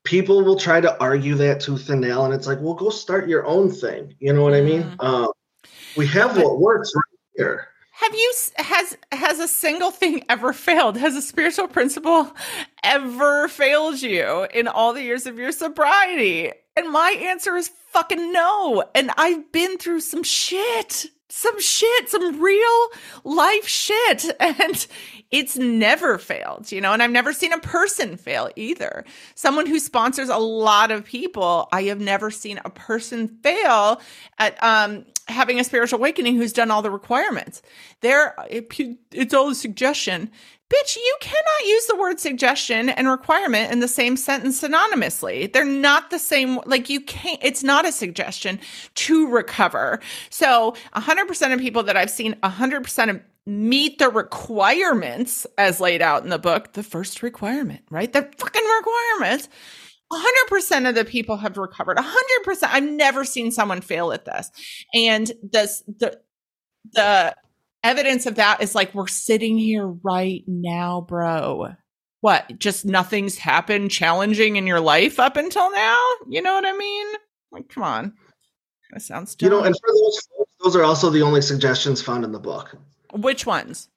[0.04, 3.28] People will try to argue that tooth and nail, and it's like, well, go start
[3.28, 4.14] your own thing.
[4.20, 4.66] You know what mm-hmm.
[4.66, 4.82] I mean?
[4.82, 5.00] Mm-hmm.
[5.00, 5.32] Um,
[5.96, 7.68] we have but, what works right here.
[7.98, 10.98] Have you has has a single thing ever failed?
[10.98, 12.30] Has a spiritual principle
[12.84, 16.52] ever failed you in all the years of your sobriety?
[16.76, 18.84] And my answer is fucking no.
[18.94, 21.06] And I've been through some shit.
[21.28, 22.88] some shit, some real
[23.24, 24.26] life shit.
[24.40, 24.86] And
[25.30, 29.04] it's never failed, you know, and I've never seen a person fail either.
[29.34, 34.00] Someone who sponsors a lot of people, I have never seen a person fail
[34.38, 37.62] at um, having a spiritual awakening who's done all the requirements.
[38.00, 40.30] There, it's all a suggestion.
[40.68, 45.52] Bitch, you cannot use the word suggestion and requirement in the same sentence synonymously.
[45.52, 46.60] They're not the same.
[46.66, 48.58] Like you can't, it's not a suggestion
[48.96, 50.00] to recover.
[50.30, 56.24] So 100% of people that I've seen 100% of meet the requirements as laid out
[56.24, 58.12] in the book, the first requirement, right?
[58.12, 59.48] The fucking requirements.
[60.12, 61.96] 100% of the people have recovered.
[61.96, 62.58] 100%.
[62.62, 64.50] I've never seen someone fail at this.
[64.94, 66.20] And this, the,
[66.92, 67.34] the
[67.82, 71.74] evidence of that is like we're sitting here right now, bro.
[72.20, 72.58] What?
[72.58, 76.02] Just nothing's happened challenging in your life up until now?
[76.28, 77.06] You know what I mean?
[77.50, 78.14] Like, come on.
[78.92, 79.46] That sounds dumb.
[79.46, 80.28] You know, and for those
[80.62, 82.76] those are also the only suggestions found in the book.
[83.12, 83.88] Which ones?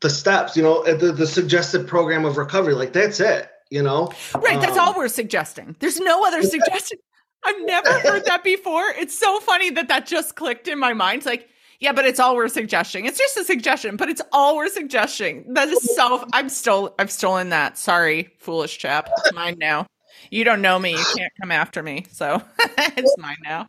[0.00, 2.74] The steps, you know, the, the suggested program of recovery.
[2.74, 4.10] Like that's it, you know?
[4.36, 4.60] Right.
[4.60, 5.74] That's um, all we're suggesting.
[5.80, 6.98] There's no other suggestion.
[7.44, 8.84] I've never heard that before.
[8.96, 11.18] It's so funny that that just clicked in my mind.
[11.18, 11.48] It's like,
[11.80, 13.04] yeah, but it's all we're suggesting.
[13.04, 15.52] It's just a suggestion, but it's all we're suggesting.
[15.52, 16.24] That is so.
[16.32, 16.94] I'm still.
[16.98, 17.76] I've stolen that.
[17.76, 19.10] Sorry, foolish chap.
[19.18, 19.86] It's mine now.
[20.30, 20.92] You don't know me.
[20.92, 22.06] You can't come after me.
[22.10, 22.40] So
[22.78, 23.66] it's mine now.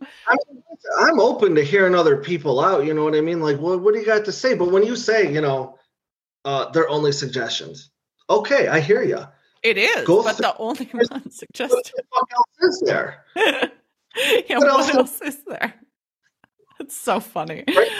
[0.99, 2.85] I'm open to hearing other people out.
[2.85, 3.41] You know what I mean?
[3.41, 4.53] Like, what, what do you got to say?
[4.53, 5.77] But when you say, you know,
[6.45, 7.89] uh, they're only suggestions.
[8.29, 9.25] Okay, I hear you.
[9.65, 11.75] It is, Go but the only one suggested.
[11.75, 13.23] What the fuck else is there?
[13.35, 15.73] yeah, what, what else, else is there?
[16.79, 17.63] It's so funny.
[17.67, 17.89] Right?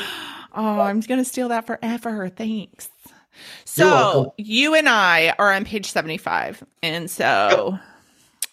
[0.57, 2.29] Oh, I'm going to steal that forever.
[2.29, 2.87] Thanks.
[3.65, 6.63] So you and I are on page 75.
[6.81, 7.81] And so yep.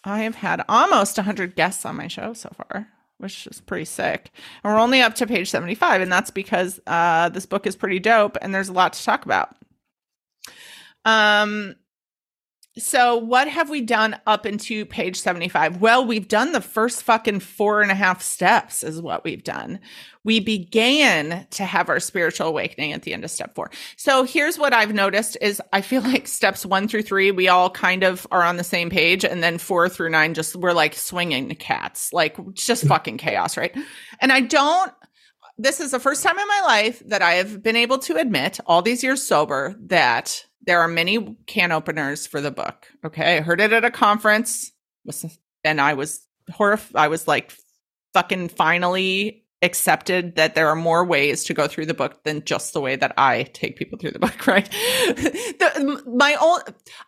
[0.03, 4.31] I have had almost 100 guests on my show so far, which is pretty sick.
[4.65, 6.01] And we're only up to page 75.
[6.01, 9.23] And that's because uh, this book is pretty dope and there's a lot to talk
[9.23, 9.55] about.
[11.05, 11.75] Um,
[12.75, 15.79] so, what have we done up into page 75?
[15.79, 19.79] Well, we've done the first fucking four and a half steps, is what we've done.
[20.23, 23.69] We began to have our spiritual awakening at the end of step four.
[23.95, 27.69] So, here's what I've noticed is I feel like steps one through three, we all
[27.69, 29.23] kind of are on the same page.
[29.23, 32.87] And then four through nine, just we're like swinging cats, like just mm.
[32.87, 33.77] fucking chaos, right?
[34.19, 34.91] And I don't,
[35.57, 38.59] this is the first time in my life that I have been able to admit,
[38.65, 42.87] all these years sober, that there are many can openers for the book.
[43.05, 43.37] Okay.
[43.37, 44.71] I heard it at a conference
[45.63, 46.95] and I was horrified.
[46.95, 47.53] I was like
[48.13, 52.73] fucking finally accepted that there are more ways to go through the book than just
[52.73, 54.69] the way that I take people through the book, right?
[54.69, 56.59] the, my own,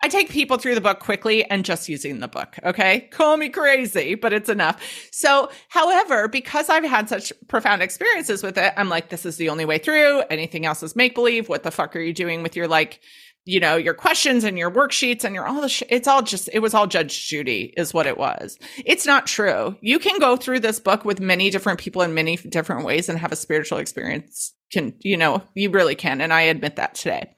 [0.01, 2.57] I take people through the book quickly and just using the book.
[2.63, 3.01] Okay.
[3.11, 4.81] Call me crazy, but it's enough.
[5.11, 9.49] So, however, because I've had such profound experiences with it, I'm like, this is the
[9.49, 10.21] only way through.
[10.29, 11.49] Anything else is make believe.
[11.49, 13.01] What the fuck are you doing with your like,
[13.45, 16.49] you know, your questions and your worksheets and your all the sh- it's all just
[16.51, 18.57] it was all Judge Judy is what it was.
[18.85, 19.75] It's not true.
[19.81, 23.19] You can go through this book with many different people in many different ways and
[23.19, 24.53] have a spiritual experience.
[24.71, 27.35] Can you know, you really can and I admit that today.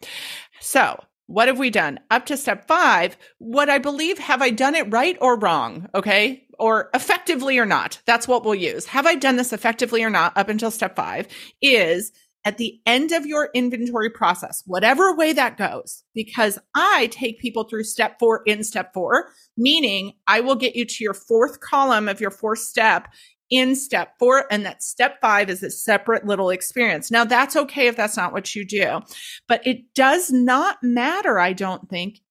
[0.61, 1.99] So, what have we done?
[2.09, 6.45] Up to step 5, what I believe have I done it right or wrong, okay?
[6.57, 8.01] Or effectively or not.
[8.05, 8.85] That's what we'll use.
[8.85, 11.27] Have I done this effectively or not up until step 5
[11.61, 12.13] is
[12.47, 17.65] at the end of your inventory process, whatever way that goes, because I take people
[17.65, 22.07] through step four in step four, meaning I will get you to your fourth column
[22.07, 23.09] of your fourth step
[23.49, 24.45] in step four.
[24.49, 27.11] And that step five is a separate little experience.
[27.11, 29.01] Now, that's okay if that's not what you do,
[29.49, 32.21] but it does not matter, I don't think,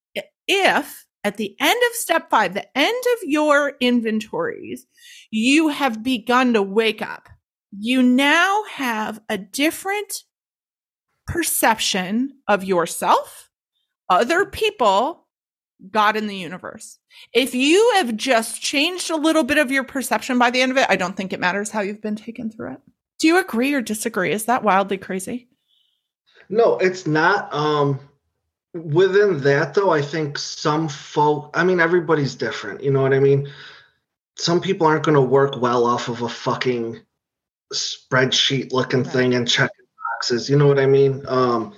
[0.48, 4.86] if at the end of step five, the end of your inventories,
[5.30, 7.28] you have begun to wake up
[7.72, 10.24] you now have a different
[11.26, 13.50] perception of yourself,
[14.08, 15.26] other people,
[15.90, 16.98] God in the universe.
[17.32, 20.78] If you have just changed a little bit of your perception by the end of
[20.78, 22.80] it, I don't think it matters how you've been taken through it.
[23.18, 24.32] Do you agree or disagree?
[24.32, 25.48] Is that wildly crazy?
[26.48, 27.52] No, it's not.
[27.52, 28.00] Um
[28.74, 33.20] within that though, I think some folk I mean everybody's different, you know what I
[33.20, 33.50] mean?
[34.36, 37.00] Some people aren't going to work well off of a fucking
[37.72, 39.12] spreadsheet looking right.
[39.12, 40.48] thing and checking boxes.
[40.48, 41.22] You know what I mean?
[41.26, 41.74] Um,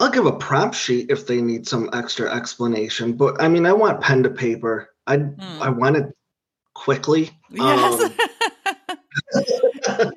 [0.00, 3.12] I'll give a prompt sheet if they need some extra explanation.
[3.12, 4.90] But I mean, I want pen to paper.
[5.06, 5.60] I mm.
[5.60, 6.06] I want it
[6.74, 7.30] quickly.
[7.50, 8.02] Yes.
[8.02, 8.12] Um,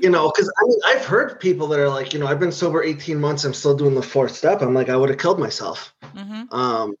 [0.00, 2.52] you know, because I mean, I've heard people that are like, you know, I've been
[2.52, 3.44] sober 18 months.
[3.44, 4.62] I'm still doing the fourth step.
[4.62, 5.94] I'm like, I would have killed myself.
[6.02, 6.54] Mm-hmm.
[6.54, 6.94] Um,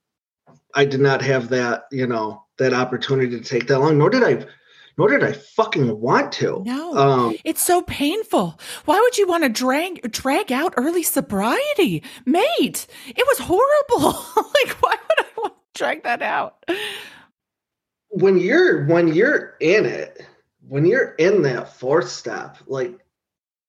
[0.74, 3.98] I did not have that, you know, that opportunity to take that long.
[3.98, 4.46] Nor did I
[4.98, 6.62] nor did I fucking want to.
[6.64, 8.58] No, um, it's so painful.
[8.86, 12.86] Why would you want to drag drag out early sobriety, mate?
[13.06, 14.12] It was horrible.
[14.36, 16.64] like, why would I want to drag that out?
[18.08, 20.24] When you're when you're in it,
[20.66, 22.98] when you're in that fourth step, like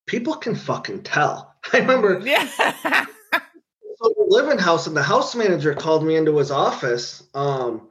[0.06, 1.56] people can fucking tell.
[1.74, 2.20] I remember.
[2.26, 2.48] Yeah.
[4.00, 7.24] so the living house and the house manager called me into his office.
[7.34, 7.90] Um,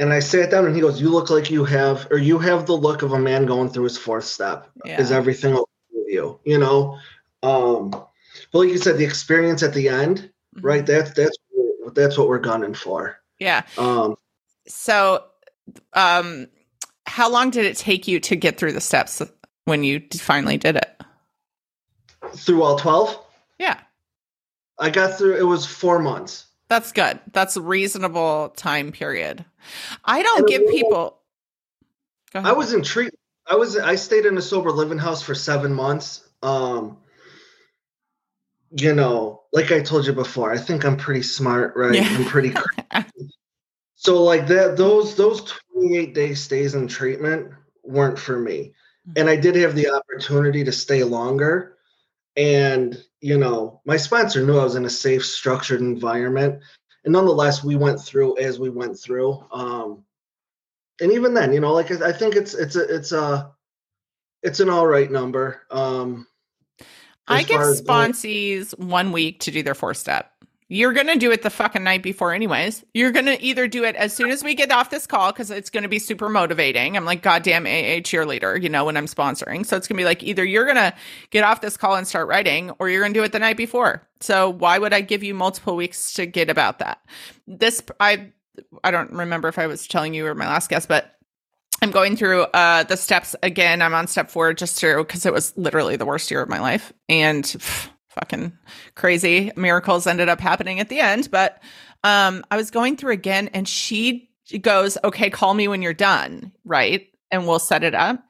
[0.00, 2.64] and I sat down and he goes, You look like you have, or you have
[2.64, 4.66] the look of a man going through his fourth step.
[4.82, 4.98] Yeah.
[4.98, 6.40] Is everything okay with you?
[6.44, 6.98] You know?
[7.42, 10.66] Um, but like you said, the experience at the end, mm-hmm.
[10.66, 10.86] right?
[10.86, 11.36] That's, that's,
[11.92, 13.18] that's what we're gunning for.
[13.38, 13.62] Yeah.
[13.76, 14.16] Um,
[14.66, 15.24] so,
[15.92, 16.48] um,
[17.04, 19.20] how long did it take you to get through the steps
[19.66, 21.02] when you finally did it?
[22.36, 23.18] Through all 12?
[23.58, 23.78] Yeah.
[24.78, 26.46] I got through, it was four months.
[26.70, 27.18] That's good.
[27.32, 29.44] That's a reasonable time period.
[30.04, 31.18] I don't give people.
[32.32, 33.12] I was in treat.
[33.44, 33.76] I was.
[33.76, 36.22] I stayed in a sober living house for seven months.
[36.44, 36.98] Um,
[38.70, 41.96] you know, like I told you before, I think I'm pretty smart, right?
[41.96, 42.08] Yeah.
[42.08, 42.54] I'm pretty.
[43.96, 47.50] so like that, those those 28 day stays in treatment
[47.82, 48.74] weren't for me,
[49.16, 51.78] and I did have the opportunity to stay longer,
[52.40, 56.62] and you know, my sponsor knew I was in a safe, structured environment.
[57.04, 59.44] And nonetheless, we went through as we went through.
[59.52, 60.04] Um,
[61.02, 63.52] and even then, you know, like I, I think it's it's a it's a
[64.42, 65.62] it's an all right number.
[65.70, 66.26] Um,
[67.28, 70.32] I give sponsees one week to do their four step.
[70.72, 72.84] You're going to do it the fucking night before, anyways.
[72.94, 75.50] You're going to either do it as soon as we get off this call because
[75.50, 76.96] it's going to be super motivating.
[76.96, 79.66] I'm like, goddamn AA cheerleader, you know, when I'm sponsoring.
[79.66, 80.94] So it's going to be like either you're going to
[81.30, 83.56] get off this call and start writing or you're going to do it the night
[83.56, 84.06] before.
[84.20, 87.00] So why would I give you multiple weeks to get about that?
[87.48, 88.30] This, I,
[88.84, 91.16] I don't remember if I was telling you or my last guest, but
[91.82, 93.82] I'm going through uh, the steps again.
[93.82, 96.60] I'm on step four just through because it was literally the worst year of my
[96.60, 96.92] life.
[97.08, 98.52] And pff, fucking
[98.94, 101.30] crazy miracles ended up happening at the end.
[101.30, 101.62] But
[102.04, 106.52] um, I was going through again and she goes, okay, call me when you're done.
[106.64, 107.08] Right.
[107.30, 108.22] And we'll set it up.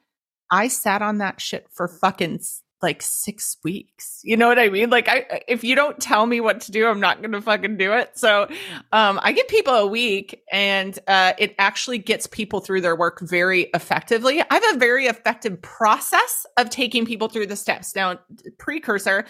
[0.51, 2.41] I sat on that shit for fucking
[2.81, 4.21] like six weeks.
[4.23, 4.89] You know what I mean?
[4.89, 7.93] Like I if you don't tell me what to do, I'm not gonna fucking do
[7.93, 8.17] it.
[8.17, 8.47] So
[8.91, 13.19] um I give people a week and uh it actually gets people through their work
[13.21, 14.41] very effectively.
[14.41, 17.95] I have a very effective process of taking people through the steps.
[17.95, 18.19] Now,
[18.57, 19.25] precursor,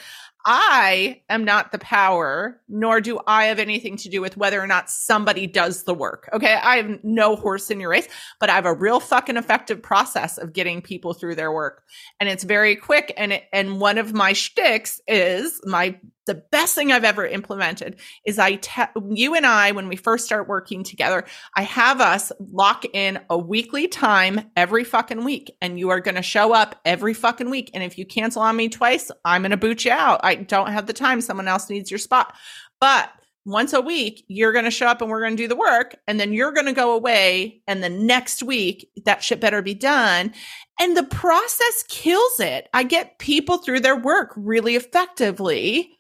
[0.46, 4.68] I am not the power, nor do I have anything to do with whether or
[4.68, 6.30] not somebody does the work.
[6.34, 6.54] Okay.
[6.54, 8.08] I have no horse in your race,
[8.40, 11.84] but I have a real fucking effective process of getting people through their work.
[12.20, 13.14] And it's very quick.
[13.18, 18.00] And it, and one of my shticks is my the best thing I've ever implemented
[18.26, 22.32] is I te- you and I when we first start working together, I have us
[22.40, 26.80] lock in a weekly time every fucking week and you are going to show up
[26.86, 29.92] every fucking week and if you cancel on me twice, I'm going to boot you
[29.92, 30.22] out.
[30.24, 32.36] I don't have the time, someone else needs your spot.
[32.80, 33.10] But
[33.46, 35.96] once a week, you're going to show up and we're going to do the work.
[36.08, 37.62] And then you're going to go away.
[37.68, 40.34] And the next week, that shit better be done.
[40.80, 42.70] And the process kills it.
[42.74, 45.98] I get people through their work really effectively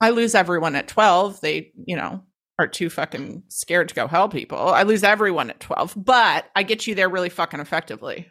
[0.00, 1.40] I lose everyone at 12.
[1.40, 2.22] They, you know,
[2.58, 4.58] are too fucking scared to go help people.
[4.58, 8.30] I lose everyone at 12, but I get you there really fucking effectively.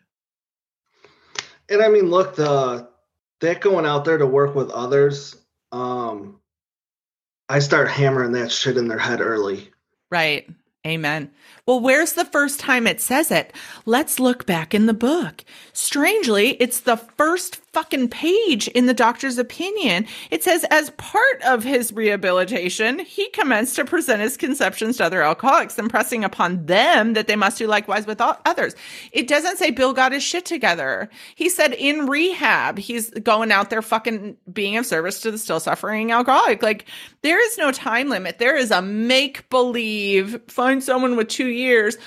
[1.69, 2.89] And I mean, look, the
[3.41, 5.36] that going out there to work with others,
[5.71, 6.39] um,
[7.47, 9.69] I start hammering that shit in their head early.
[10.12, 10.49] Right.
[10.88, 11.32] Amen.
[11.65, 13.53] Well, where's the first time it says it?
[13.86, 15.43] Let's look back in the book.
[15.73, 20.05] Strangely, it's the first fucking page in the doctor's opinion.
[20.32, 25.21] It says, as part of his rehabilitation, he commenced to present his conceptions to other
[25.21, 28.75] alcoholics, impressing upon them that they must do likewise with others.
[29.12, 31.10] It doesn't say Bill got his shit together.
[31.36, 35.60] He said in rehab, he's going out there fucking being of service to the still
[35.60, 36.63] suffering alcoholic.
[36.63, 36.86] Like,
[37.21, 38.39] there is no time limit.
[38.39, 41.97] There is a make believe, find someone with two years.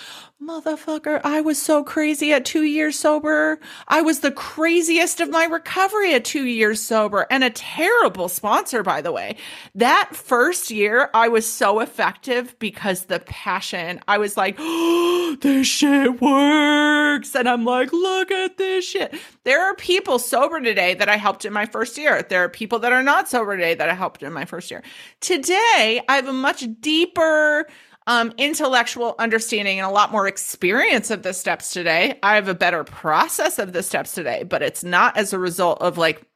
[0.42, 3.60] Motherfucker, I was so crazy at two years sober.
[3.86, 8.82] I was the craziest of my recovery at two years sober and a terrible sponsor,
[8.82, 9.36] by the way.
[9.76, 15.68] That first year, I was so effective because the passion, I was like, oh, this
[15.68, 17.36] shit works.
[17.36, 19.14] And I'm like, look at this shit.
[19.44, 22.20] There are people sober today that I helped in my first year.
[22.20, 24.82] There are people that are not sober today that I helped in my first year.
[25.20, 27.68] Today, I have a much deeper,
[28.06, 32.18] um, intellectual understanding and a lot more experience of the steps today.
[32.22, 35.80] I have a better process of the steps today, but it's not as a result
[35.80, 36.26] of like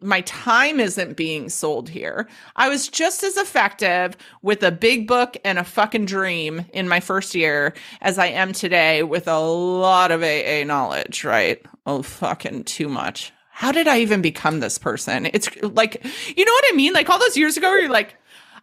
[0.00, 2.28] my time isn't being sold here.
[2.54, 7.00] I was just as effective with a big book and a fucking dream in my
[7.00, 11.64] first year as I am today with a lot of AA knowledge, right?
[11.84, 13.32] Oh, fucking too much.
[13.50, 15.26] How did I even become this person?
[15.26, 16.04] It's like,
[16.36, 16.92] you know what I mean?
[16.92, 18.16] Like all those years ago, you're like,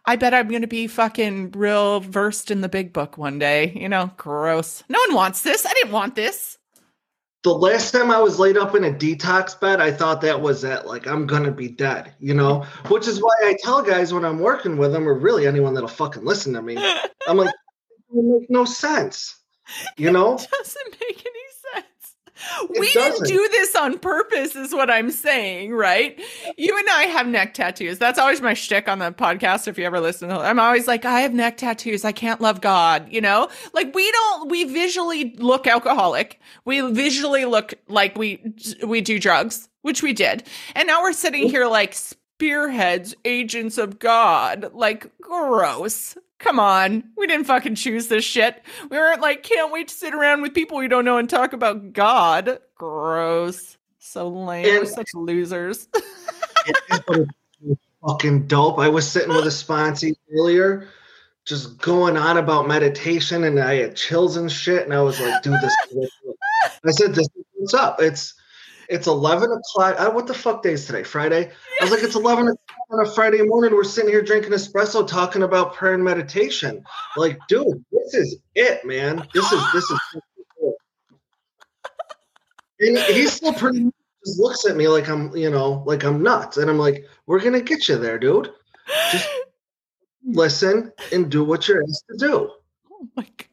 [0.06, 3.72] I bet I'm going to be fucking real versed in the big book one day.
[3.74, 4.82] You know, gross.
[4.88, 5.66] No one wants this.
[5.66, 6.58] I didn't want this
[7.42, 10.62] the last time I was laid up in a detox bed, I thought that was
[10.62, 10.86] it.
[10.86, 12.66] Like I'm gonna be dead, you know.
[12.88, 15.88] Which is why I tell guys when I'm working with them, or really anyone that'll
[15.88, 16.76] fucking listen to me,
[17.26, 17.48] I'm like,
[18.14, 19.38] it make no sense,
[19.96, 20.34] you know.
[20.34, 21.49] It doesn't make any
[22.68, 26.18] we didn't do this on purpose, is what I'm saying, right?
[26.56, 27.98] You and I have neck tattoos.
[27.98, 29.68] That's always my shtick on the podcast.
[29.68, 32.04] If you ever listen, I'm always like, I have neck tattoos.
[32.04, 33.06] I can't love God.
[33.10, 34.50] You know, like we don't.
[34.50, 36.40] We visually look alcoholic.
[36.64, 38.42] We visually look like we
[38.84, 41.94] we do drugs, which we did, and now we're sitting here like
[42.40, 44.70] spearheads, agents of God.
[44.72, 46.16] Like gross.
[46.38, 47.04] Come on.
[47.18, 48.62] We didn't fucking choose this shit.
[48.90, 51.52] We weren't like, can't wait to sit around with people we don't know and talk
[51.52, 52.60] about God.
[52.76, 53.76] Gross.
[53.98, 54.64] So lame.
[54.64, 55.86] And We're such losers.
[58.06, 58.78] fucking dope.
[58.78, 60.88] I was sitting with a sponsee earlier,
[61.44, 64.84] just going on about meditation, and I had chills and shit.
[64.84, 65.76] And I was like, dude, this.
[66.86, 68.00] I said, this what's up.
[68.00, 68.32] It's
[68.90, 69.98] it's 11 o'clock.
[70.00, 71.04] I, what the fuck day is today?
[71.04, 71.50] Friday?
[71.80, 73.72] I was like, it's 11 o'clock on a Friday morning.
[73.72, 76.84] We're sitting here drinking espresso talking about prayer and meditation.
[77.16, 79.26] Like, dude, this is it, man.
[79.32, 80.00] This is, this is.
[82.80, 83.90] and he still pretty
[84.26, 86.56] just looks at me like I'm, you know, like I'm nuts.
[86.56, 88.52] And I'm like, we're going to get you there, dude.
[89.12, 89.28] Just
[90.24, 92.50] listen and do what you're asked to do.
[92.90, 93.46] Oh my God.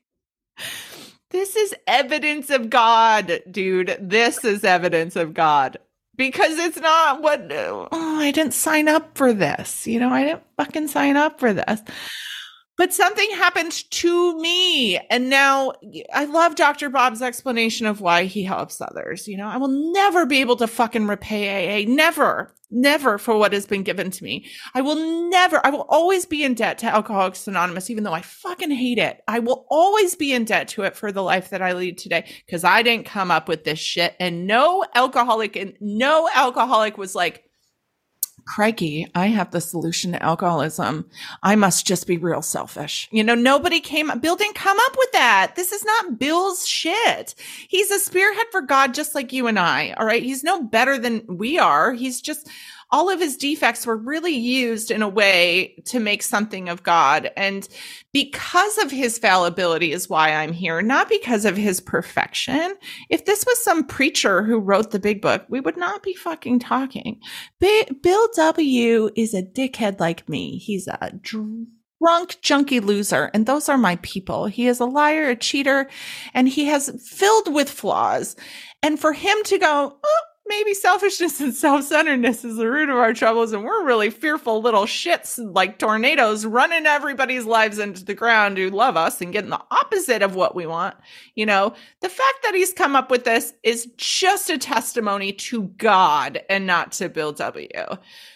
[1.30, 3.98] This is evidence of God, dude.
[4.00, 5.78] This is evidence of God.
[6.16, 9.86] Because it's not what oh, I didn't sign up for this.
[9.86, 11.82] You know, I didn't fucking sign up for this.
[12.78, 14.98] But something happened to me.
[15.10, 15.74] And now
[16.14, 16.90] I love Dr.
[16.90, 19.28] Bob's explanation of why he helps others.
[19.28, 21.90] You know, I will never be able to fucking repay AA.
[21.90, 24.46] Never never for what has been given to me.
[24.74, 28.22] I will never, I will always be in debt to Alcoholics Anonymous, even though I
[28.22, 29.22] fucking hate it.
[29.28, 32.30] I will always be in debt to it for the life that I lead today
[32.46, 34.16] because I didn't come up with this shit.
[34.20, 37.44] And no alcoholic and no alcoholic was like,
[38.48, 41.10] crikey, I have the solution to alcoholism.
[41.44, 43.08] I must just be real selfish.
[43.12, 45.54] You know, nobody came, Bill didn't come up with that.
[45.56, 47.36] This is not Bill's shit.
[47.68, 49.92] He's a spearhead for God, just like you and I.
[49.92, 50.24] All right.
[50.24, 51.94] He's no better than we are.
[51.94, 52.50] He's just,
[52.90, 57.30] all of his defects were really used in a way to make something of God.
[57.36, 57.68] And
[58.14, 62.76] because of his fallibility is why I'm here, not because of his perfection.
[63.10, 66.60] If this was some preacher who wrote the big book, we would not be fucking
[66.60, 67.20] talking.
[67.60, 70.58] Bill W is a dickhead like me.
[70.58, 71.68] He's a drunk,
[72.02, 73.30] junky loser.
[73.34, 74.46] And those are my people.
[74.46, 75.90] He is a liar, a cheater,
[76.34, 78.38] and he has filled with flaws.
[78.84, 83.14] And for him to go, oh, maybe selfishness and self-centeredness is the root of our
[83.14, 88.58] troubles and we're really fearful little shits like tornadoes running everybody's lives into the ground
[88.58, 90.96] who love us and getting the opposite of what we want
[91.36, 91.74] you know?
[92.02, 96.66] The fact that he's come up with this is just a testimony to god and
[96.66, 97.70] not to bill w.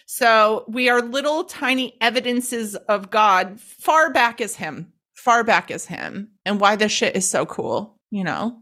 [0.05, 5.85] So we are little tiny evidences of god far back as him far back as
[5.85, 8.57] him and why this shit is so cool you know?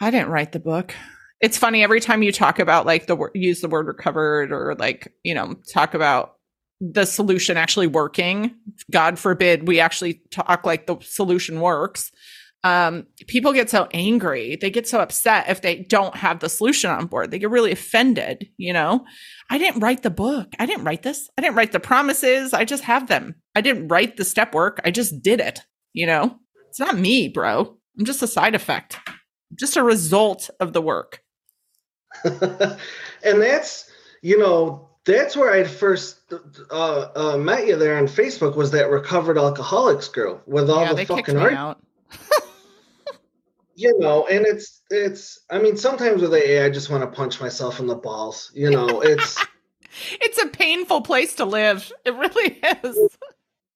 [0.00, 0.94] I didn't write the book
[1.42, 5.12] it's funny every time you talk about like the use the word recovered or like
[5.24, 6.36] you know talk about
[6.80, 8.54] the solution actually working
[8.90, 12.10] god forbid we actually talk like the solution works
[12.64, 14.54] um, people get so angry.
[14.54, 17.32] They get so upset if they don't have the solution on board.
[17.32, 19.04] They get really offended you know?
[19.50, 20.54] I didn't write the book.
[20.60, 21.28] I didn't write this.
[21.36, 22.52] I didn't write the promises.
[22.52, 23.34] I just have them.
[23.56, 24.80] I didn't write the step work.
[24.84, 25.60] I just did it
[25.92, 26.38] you know?
[26.68, 27.76] It's not me bro.
[27.98, 28.96] I'm just a side effect.
[29.08, 31.20] I'm just a result of the work
[32.24, 33.90] and that's
[34.22, 36.20] you know that's where I first
[36.70, 40.92] uh, uh, met you there on Facebook was that recovered alcoholics girl with all yeah,
[40.94, 41.78] the fucking art.
[43.74, 45.40] you know, and it's it's.
[45.50, 48.52] I mean, sometimes with AA, I just want to punch myself in the balls.
[48.54, 49.44] You know, it's
[50.20, 51.92] it's a painful place to live.
[52.04, 53.18] It really is.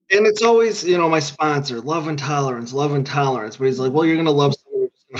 [0.08, 3.56] And it's always, you know, my sponsor, love and tolerance, love and tolerance.
[3.56, 4.54] But he's like, well, you're gonna love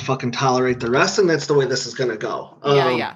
[0.01, 2.57] fucking tolerate the rest, and that's the way this is gonna go.
[2.65, 3.15] Yeah, um, yeah,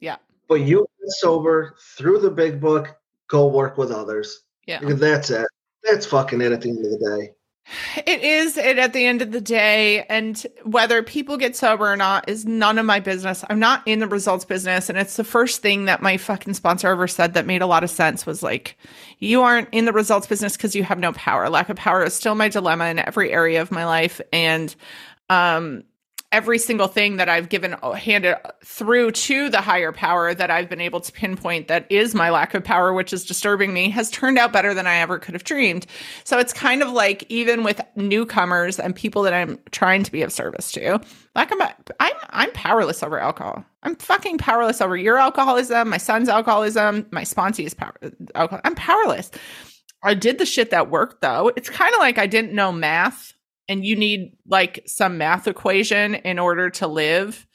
[0.00, 0.16] yeah.
[0.48, 2.96] But you get sober through the big book,
[3.28, 4.40] go work with others.
[4.66, 5.46] Yeah, that's it.
[5.82, 7.34] That's fucking it at the end of the day.
[8.06, 10.04] It is it at the end of the day.
[10.04, 13.44] And whether people get sober or not is none of my business.
[13.50, 14.88] I'm not in the results business.
[14.88, 17.84] And it's the first thing that my fucking sponsor ever said that made a lot
[17.84, 18.78] of sense was like,
[19.18, 21.48] you aren't in the results business because you have no power.
[21.50, 24.20] Lack of power is still my dilemma in every area of my life.
[24.32, 24.74] And
[25.30, 25.84] um
[26.30, 30.68] every single thing that I've given uh, handed through to the higher power that I've
[30.68, 34.10] been able to pinpoint that is my lack of power, which is disturbing me, has
[34.10, 35.86] turned out better than I ever could have dreamed.
[36.24, 40.22] So it's kind of like even with newcomers and people that I'm trying to be
[40.22, 41.00] of service to,
[41.34, 41.62] like I'm
[42.00, 43.64] I'm I'm powerless over alcohol.
[43.82, 47.94] I'm fucking powerless over your alcoholism, my son's alcoholism, my sponsee's power
[48.34, 48.60] alcohol.
[48.64, 49.30] I'm powerless.
[50.02, 51.50] I did the shit that worked though.
[51.56, 53.34] It's kind of like I didn't know math
[53.68, 57.46] and you need like some math equation in order to live.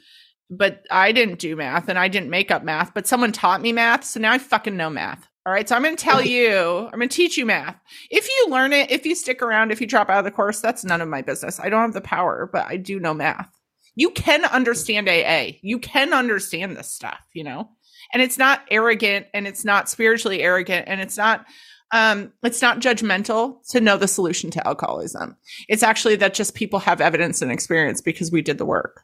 [0.50, 3.72] But I didn't do math and I didn't make up math, but someone taught me
[3.72, 4.04] math.
[4.04, 5.28] So now I fucking know math.
[5.46, 5.68] All right.
[5.68, 7.76] So I'm going to tell you, I'm going to teach you math.
[8.10, 10.62] If you learn it, if you stick around, if you drop out of the course,
[10.62, 11.60] that's none of my business.
[11.60, 13.50] I don't have the power, but I do know math.
[13.96, 15.58] You can understand AA.
[15.62, 17.70] You can understand this stuff, you know?
[18.14, 21.46] And it's not arrogant and it's not spiritually arrogant and it's not
[21.94, 25.38] um, it's not judgmental to know the solution to alcoholism.
[25.70, 29.04] It's actually that just people have evidence and experience because we did the work.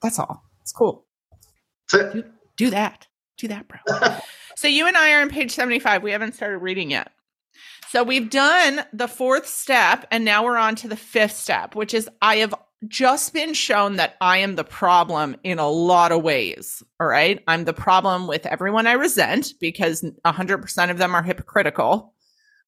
[0.00, 0.44] That's all.
[0.62, 1.04] It's cool.
[1.90, 2.22] Do,
[2.56, 3.08] do that.
[3.38, 3.80] Do that, bro.
[4.56, 6.04] so you and I are on page 75.
[6.04, 7.10] We haven't started reading yet.
[7.88, 11.92] So we've done the fourth step, and now we're on to the fifth step, which
[11.92, 12.54] is I have
[12.86, 16.84] just been shown that I am the problem in a lot of ways.
[17.00, 17.42] All right.
[17.48, 22.14] I'm the problem with everyone I resent because 100% of them are hypocritical.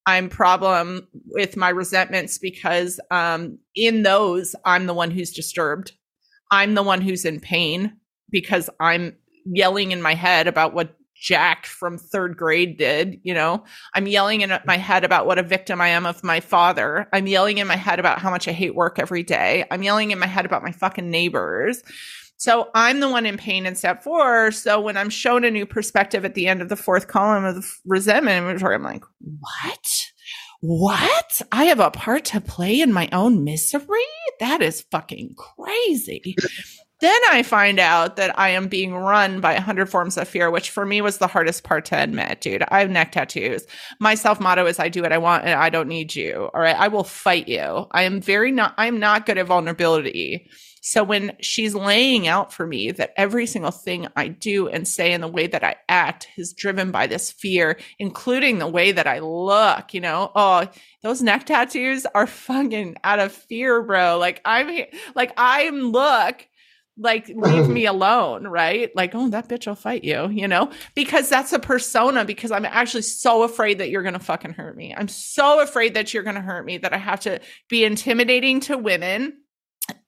[0.07, 5.93] I'm problem with my resentments because um, in those I'm the one who's disturbed.
[6.51, 7.97] I'm the one who's in pain
[8.31, 13.21] because I'm yelling in my head about what Jack from third grade did.
[13.23, 16.41] You know, I'm yelling in my head about what a victim I am of my
[16.41, 17.09] father.
[17.13, 19.67] I'm yelling in my head about how much I hate work every day.
[19.71, 21.83] I'm yelling in my head about my fucking neighbors.
[22.41, 24.51] So I'm the one in pain in step four.
[24.51, 27.57] So when I'm shown a new perspective at the end of the fourth column of
[27.57, 30.07] the resentment inventory, I'm like, what?
[30.63, 31.43] What?
[31.53, 33.85] I have a part to play in my own misery?
[34.39, 36.35] That is fucking crazy.
[37.03, 40.51] then I find out that I am being run by a hundred forms of fear,
[40.51, 42.65] which for me was the hardest part to admit, dude.
[42.69, 43.67] I have neck tattoos.
[43.99, 46.49] My self motto is I do what I want and I don't need you.
[46.55, 46.77] All right.
[46.77, 47.87] I will fight you.
[47.91, 50.49] I am very not, I'm not good at vulnerability.
[50.81, 55.13] So when she's laying out for me that every single thing I do and say
[55.13, 59.07] and the way that I act is driven by this fear, including the way that
[59.07, 60.67] I look, you know, oh,
[61.03, 64.19] those neck tattoos are fucking out of fear, bro.
[64.19, 66.47] Like I'm like I'm look
[67.01, 67.73] like leave mm-hmm.
[67.73, 68.95] me alone, right?
[68.95, 70.71] Like, oh, that bitch will fight you, you know?
[70.95, 74.77] Because that's a persona because I'm actually so afraid that you're going to fucking hurt
[74.77, 74.95] me.
[74.95, 78.61] I'm so afraid that you're going to hurt me that I have to be intimidating
[78.61, 79.39] to women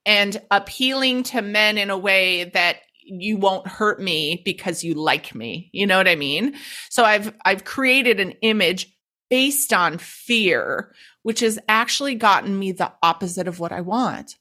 [0.05, 5.35] and appealing to men in a way that you won't hurt me because you like
[5.35, 5.69] me.
[5.73, 6.55] You know what I mean?
[6.89, 8.93] So I've I've created an image
[9.29, 14.35] based on fear, which has actually gotten me the opposite of what I want.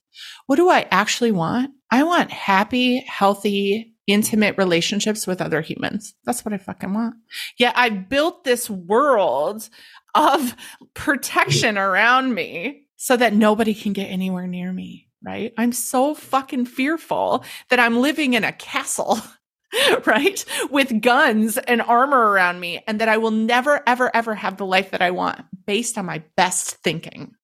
[0.47, 1.71] What do I actually want?
[1.91, 6.15] I want happy, healthy, intimate relationships with other humans.
[6.25, 7.15] That's what I fucking want.
[7.59, 9.69] Yeah, I built this world
[10.15, 10.55] of
[10.95, 15.53] protection around me so that nobody can get anywhere near me right?
[15.57, 19.21] I'm so fucking fearful that I'm living in a castle,
[20.07, 20.45] right?
[20.71, 24.67] With guns and armor around me, and that I will never, ever, ever have the
[24.67, 27.35] life that I want based on my best thinking.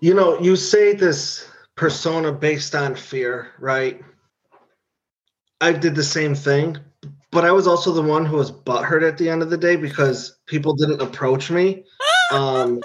[0.00, 4.00] You know, you say this persona based on fear, right?
[5.60, 6.78] I did the same thing,
[7.30, 9.76] but I was also the one who was butthurt at the end of the day
[9.76, 11.84] because people didn't approach me.
[12.32, 12.80] Um,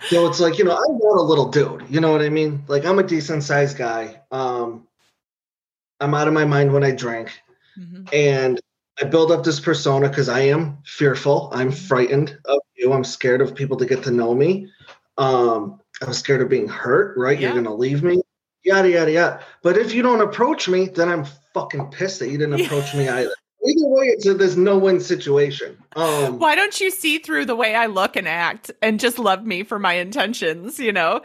[0.00, 1.84] so it's like, you know, I'm not a little dude.
[1.88, 2.62] You know what I mean?
[2.68, 4.20] Like I'm a decent sized guy.
[4.30, 4.86] Um,
[6.00, 7.30] I'm out of my mind when I drink.
[7.78, 8.04] Mm-hmm.
[8.12, 8.60] And
[9.00, 11.50] I build up this persona because I am fearful.
[11.52, 11.86] I'm mm-hmm.
[11.86, 12.92] frightened of you.
[12.92, 14.70] I'm scared of people to get to know me.
[15.18, 17.38] Um, I'm scared of being hurt, right?
[17.38, 17.54] Yeah.
[17.54, 18.22] You're gonna leave me.
[18.64, 19.40] Yada yada yada.
[19.62, 21.24] But if you don't approach me, then I'm
[21.54, 23.32] fucking pissed that you didn't approach me either
[23.68, 25.76] either way, it's a, there's no win situation.
[25.94, 29.44] Um, Why don't you see through the way I look and act and just love
[29.44, 30.78] me for my intentions?
[30.78, 31.22] You know.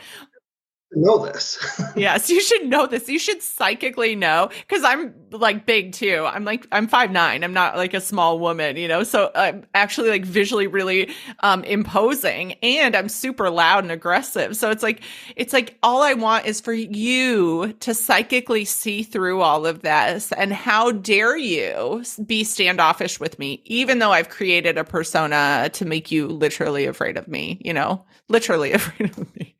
[0.93, 1.57] Know this.
[1.95, 3.07] yes, you should know this.
[3.07, 6.25] You should psychically know because I'm like big too.
[6.25, 7.43] I'm like I'm five nine.
[7.43, 9.03] I'm not like a small woman, you know.
[9.03, 14.57] So I'm actually like visually really um, imposing, and I'm super loud and aggressive.
[14.57, 15.01] So it's like
[15.35, 20.31] it's like all I want is for you to psychically see through all of this.
[20.33, 25.85] And how dare you be standoffish with me, even though I've created a persona to
[25.85, 27.61] make you literally afraid of me.
[27.63, 29.55] You know, literally afraid of me.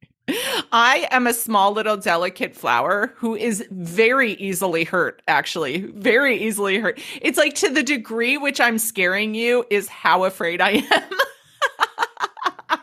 [0.72, 5.82] I am a small little delicate flower who is very easily hurt, actually.
[5.96, 7.00] Very easily hurt.
[7.22, 11.10] It's like to the degree which I'm scaring you is how afraid I am.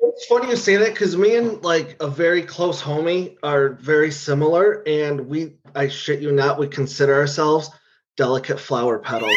[0.00, 4.10] it's funny you say that because me and like a very close homie are very
[4.10, 7.70] similar, and we, I shit you not, we consider ourselves
[8.16, 9.34] delicate flower petals.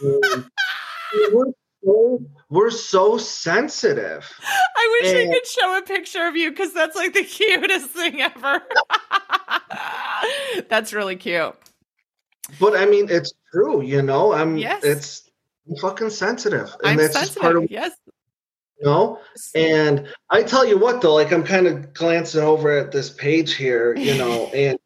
[0.02, 1.52] we're
[1.82, 2.20] so
[2.50, 4.30] we're so sensitive.
[4.76, 7.90] I wish and, I could show a picture of you because that's like the cutest
[7.90, 8.62] thing ever.
[10.68, 11.54] that's really cute.
[12.60, 14.32] But I mean, it's true, you know.
[14.32, 14.56] I'm.
[14.56, 14.84] Yes.
[14.84, 15.30] It's
[15.68, 17.70] I'm fucking sensitive, and I'm that's sensitive, part of.
[17.70, 17.92] Yes.
[18.78, 19.20] You know,
[19.54, 23.54] and I tell you what, though, like I'm kind of glancing over at this page
[23.54, 24.78] here, you know, and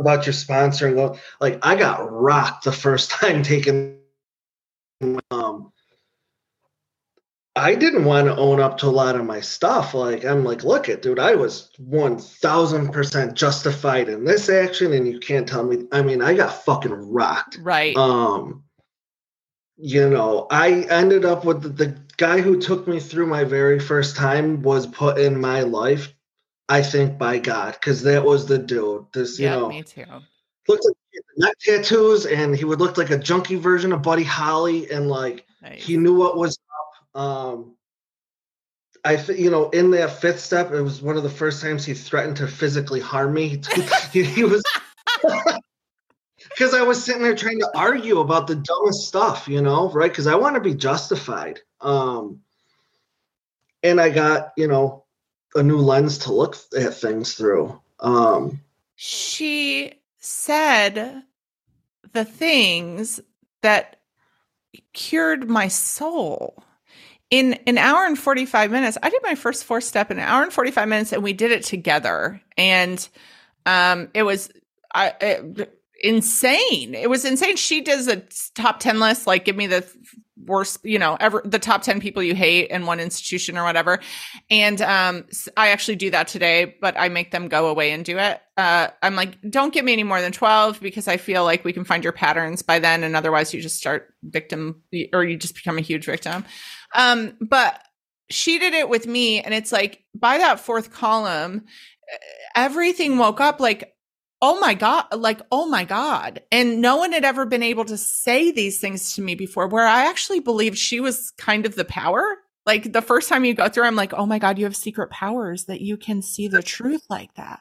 [0.00, 3.98] about your sponsor and go, like I got rocked the first time taking
[5.30, 5.72] um
[7.58, 9.94] I didn't want to own up to a lot of my stuff.
[9.94, 14.92] Like I'm like, look it, dude, I was one thousand percent justified in this action,
[14.92, 15.86] and you can't tell me.
[15.92, 17.58] I mean, I got fucking rocked.
[17.60, 17.96] Right.
[17.96, 18.64] Um,
[19.76, 23.78] you know, I ended up with the, the guy who took me through my very
[23.78, 26.12] first time was put in my life.
[26.68, 29.06] I think by God, because that was the dude.
[29.12, 30.04] This, yeah, you know, me too.
[30.66, 30.96] Looked like
[31.38, 35.46] neck tattoos, and he would look like a junkie version of Buddy Holly, and like
[35.62, 35.82] nice.
[35.82, 36.58] he knew what was
[37.14, 37.74] um,
[39.04, 41.84] I think you know in that fifth step, it was one of the first times
[41.84, 43.62] he threatened to physically harm me.
[44.12, 44.62] he, he was
[46.50, 50.10] because I was sitting there trying to argue about the dumbest stuff, you know, right?
[50.10, 51.60] Because I want to be justified.
[51.80, 52.40] Um,
[53.82, 55.04] and I got you know
[55.54, 57.80] a new lens to look at things through.
[58.00, 58.60] Um,
[58.94, 61.22] she said
[62.12, 63.20] the things
[63.62, 63.96] that
[64.92, 66.62] cured my soul
[67.30, 70.42] in an hour and 45 minutes i did my first four step in an hour
[70.42, 72.40] and 45 minutes and we did it together.
[72.56, 73.06] And
[73.66, 74.50] um it was
[74.94, 76.94] I, it, insane.
[76.94, 77.56] It was insane.
[77.56, 78.22] She does a
[78.54, 79.86] top 10 list like give me the
[80.46, 83.98] worst you know ever the top 10 people you hate in one institution or whatever.
[84.48, 85.26] And um
[85.56, 88.40] i actually do that today but i make them go away and do it.
[88.56, 91.72] Uh i'm like don't give me any more than 12 because i feel like we
[91.72, 94.80] can find your patterns by then and otherwise you just start victim
[95.12, 96.44] or you just become a huge victim
[96.94, 97.82] um, but
[98.30, 101.64] she did it with me, and it's like by that fourth column,
[102.54, 103.94] everything woke up like,
[104.40, 106.42] oh my God, like, oh my God.
[106.52, 109.86] And no one had ever been able to say these things to me before, where
[109.86, 112.36] I actually believed she was kind of the power.
[112.64, 115.10] Like the first time you go through, I'm like, oh my God, you have secret
[115.10, 117.60] powers that you can see the truth like that.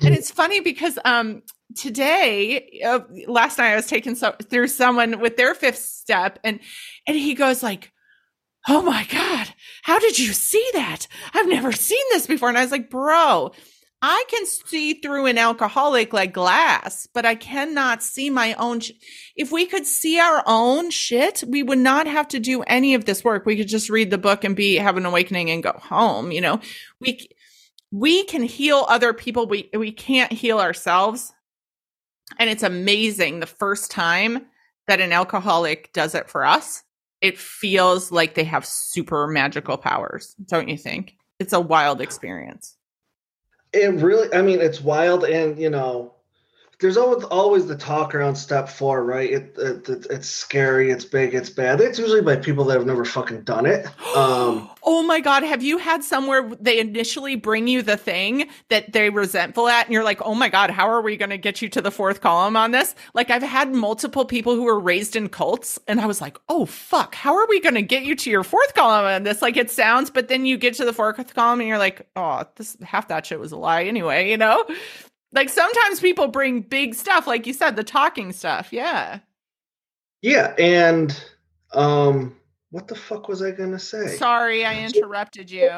[0.00, 1.42] And it's funny because um
[1.76, 6.60] today, uh, last night I was taking so through someone with their fifth step and
[7.06, 7.92] and he goes like,
[8.68, 9.48] oh my God,
[9.82, 11.06] how did you see that?
[11.32, 12.48] I've never seen this before.
[12.48, 13.52] And I was like, bro,
[14.00, 18.80] I can see through an alcoholic like glass, but I cannot see my own.
[18.80, 18.92] Sh-
[19.34, 23.06] if we could see our own shit, we would not have to do any of
[23.06, 23.46] this work.
[23.46, 26.32] We could just read the book and be have an awakening and go home.
[26.32, 26.60] You know,
[27.00, 27.28] we
[27.90, 29.46] we can heal other people.
[29.46, 31.32] We we can't heal ourselves,
[32.38, 34.46] and it's amazing the first time
[34.86, 36.82] that an alcoholic does it for us
[37.24, 41.16] it feels like they have super magical powers, don't you think?
[41.38, 42.76] It's a wild experience.
[43.72, 46.13] It really, I mean, it's wild, and you know,
[46.80, 49.30] there's always always the talk around step four, right?
[49.30, 51.80] It, it, it's scary, it's big, it's bad.
[51.80, 53.86] It's usually by people that have never fucking done it.
[54.14, 58.92] Um, oh my god, have you had somewhere they initially bring you the thing that
[58.92, 61.60] they resentful at, and you're like, oh my god, how are we going to get
[61.60, 62.94] you to the fourth column on this?
[63.12, 66.64] Like I've had multiple people who were raised in cults, and I was like, oh
[66.64, 69.42] fuck, how are we going to get you to your fourth column on this?
[69.42, 72.44] Like it sounds, but then you get to the fourth column, and you're like, oh,
[72.54, 74.64] this half that shit was a lie anyway, you know.
[75.34, 78.72] Like sometimes people bring big stuff, like you said, the talking stuff.
[78.72, 79.18] Yeah.
[80.22, 81.22] Yeah, and
[81.74, 82.34] um,
[82.70, 84.16] what the fuck was I gonna say?
[84.16, 85.68] Sorry, I interrupted you.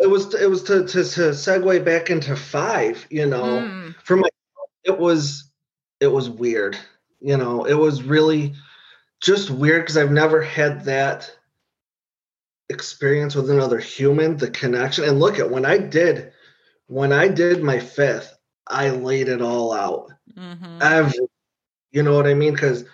[0.00, 3.06] It was it was to to, to segue back into five.
[3.10, 3.94] You know, mm.
[4.02, 4.28] for my
[4.84, 5.50] it was
[6.00, 6.78] it was weird.
[7.20, 8.54] You know, it was really
[9.20, 11.30] just weird because I've never had that
[12.70, 15.04] experience with another human, the connection.
[15.04, 16.32] And look at when I did
[16.86, 18.33] when I did my fifth,
[18.66, 20.12] I laid it all out.
[20.36, 20.78] Mm-hmm.
[20.80, 21.26] Every,
[21.92, 22.52] you know what I mean?
[22.52, 22.84] Because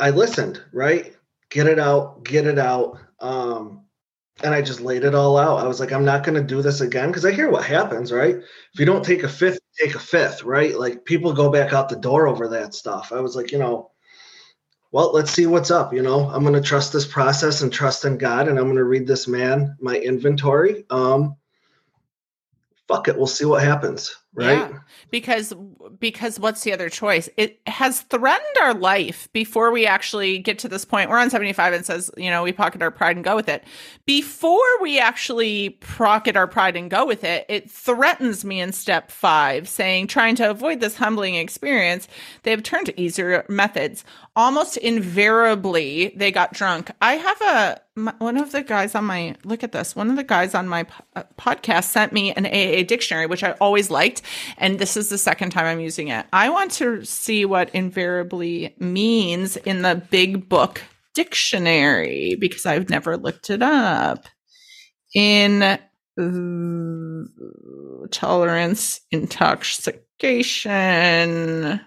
[0.00, 1.14] I listened, right?
[1.50, 2.98] Get it out, get it out.
[3.20, 3.84] Um,
[4.42, 5.58] and I just laid it all out.
[5.58, 8.10] I was like, I'm not going to do this again because I hear what happens,
[8.10, 8.36] right?
[8.36, 10.76] If you don't take a fifth, take a fifth, right?
[10.76, 13.12] Like people go back out the door over that stuff.
[13.12, 13.90] I was like, you know,
[14.90, 15.94] well, let's see what's up.
[15.94, 18.76] You know, I'm going to trust this process and trust in God, and I'm going
[18.76, 20.84] to read this man my inventory.
[20.90, 21.36] Um,
[22.88, 24.70] fuck it, we'll see what happens right?
[24.70, 24.78] Yeah,
[25.10, 25.52] because
[25.98, 27.28] because what's the other choice?
[27.36, 31.10] It has threatened our life before we actually get to this point.
[31.10, 33.64] We're on 75 and says you know we pocket our pride and go with it.
[34.06, 39.10] Before we actually pocket our pride and go with it it threatens me in step
[39.10, 42.08] five saying trying to avoid this humbling experience
[42.42, 44.04] they have turned to easier methods
[44.34, 49.34] almost invariably they got drunk i have a my, one of the guys on my
[49.44, 52.46] look at this one of the guys on my po- uh, podcast sent me an
[52.46, 54.22] aa dictionary which i always liked
[54.56, 56.26] and this is the second time I'm using it.
[56.32, 60.82] I want to see what invariably means in the big book
[61.14, 64.26] dictionary because I've never looked it up.
[65.14, 65.78] In
[68.10, 71.80] tolerance, intoxication.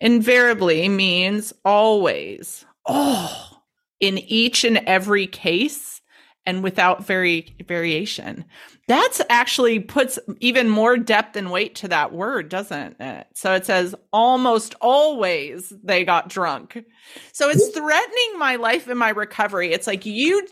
[0.00, 2.64] Invariably means always.
[2.86, 3.60] Oh,
[4.00, 6.00] in each and every case
[6.44, 8.44] and without very variation.
[8.88, 13.28] That's actually puts even more depth and weight to that word, doesn't it?
[13.34, 16.84] So it says almost always they got drunk.
[17.32, 19.72] So it's threatening my life and my recovery.
[19.72, 20.46] It's like you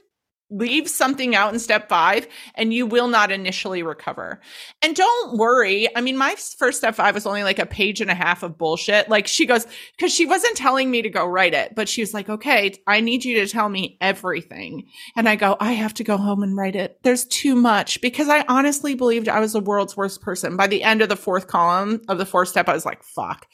[0.51, 4.41] leave something out in step five and you will not initially recover.
[4.83, 5.89] And don't worry.
[5.97, 8.59] I mean, my first step five was only like a page and a half of
[8.59, 9.09] bullshit.
[9.09, 9.67] Like she goes,
[9.99, 13.01] cause she wasn't telling me to go write it, but she was like, okay, I
[13.01, 14.87] need you to tell me everything.
[15.17, 16.99] And I go, I have to go home and write it.
[17.03, 20.57] There's too much because I honestly believed I was the world's worst person.
[20.57, 23.47] By the end of the fourth column of the fourth step, I was like, fuck.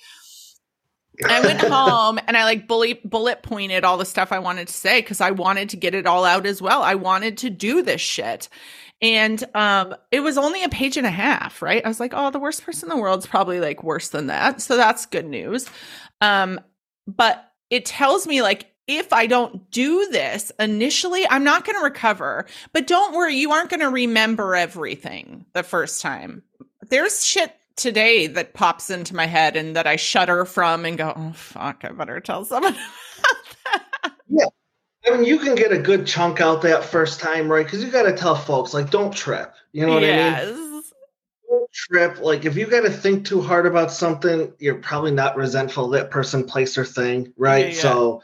[1.24, 4.74] I went home and I like bullet bullet pointed all the stuff I wanted to
[4.74, 6.82] say because I wanted to get it all out as well.
[6.82, 8.48] I wanted to do this shit.
[9.00, 11.84] And um it was only a page and a half, right?
[11.84, 14.26] I was like, "Oh, the worst person in the world world's probably like worse than
[14.28, 15.66] that." So that's good news.
[16.20, 16.60] Um
[17.06, 21.82] but it tells me like if I don't do this initially, I'm not going to
[21.84, 22.46] recover.
[22.72, 26.44] But don't worry, you aren't going to remember everything the first time.
[26.88, 31.12] There's shit today that pops into my head and that I shudder from and go,
[31.14, 32.76] oh, fuck, I better tell someone
[34.28, 34.46] Yeah.
[35.06, 37.64] I mean, you can get a good chunk out that first time, right?
[37.64, 39.54] Because you got to tell folks, like, don't trip.
[39.72, 40.48] You know what yes.
[40.48, 40.82] I mean?
[41.48, 42.18] Don't trip.
[42.18, 46.10] Like, if you got to think too hard about something, you're probably not resentful that
[46.10, 47.66] person, place, or thing, right?
[47.66, 47.80] Yeah, yeah.
[47.82, 48.22] So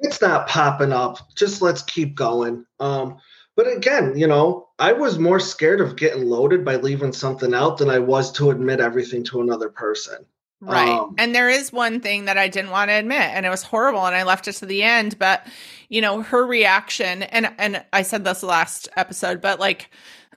[0.00, 1.18] it's not popping up.
[1.36, 2.64] Just let's keep going.
[2.80, 3.18] Um,
[3.58, 7.78] but again, you know, I was more scared of getting loaded by leaving something out
[7.78, 10.24] than I was to admit everything to another person.
[10.60, 10.88] Right.
[10.88, 13.64] Um, and there is one thing that I didn't want to admit and it was
[13.64, 15.44] horrible and I left it to the end, but
[15.88, 19.90] you know, her reaction and and I said this last episode, but like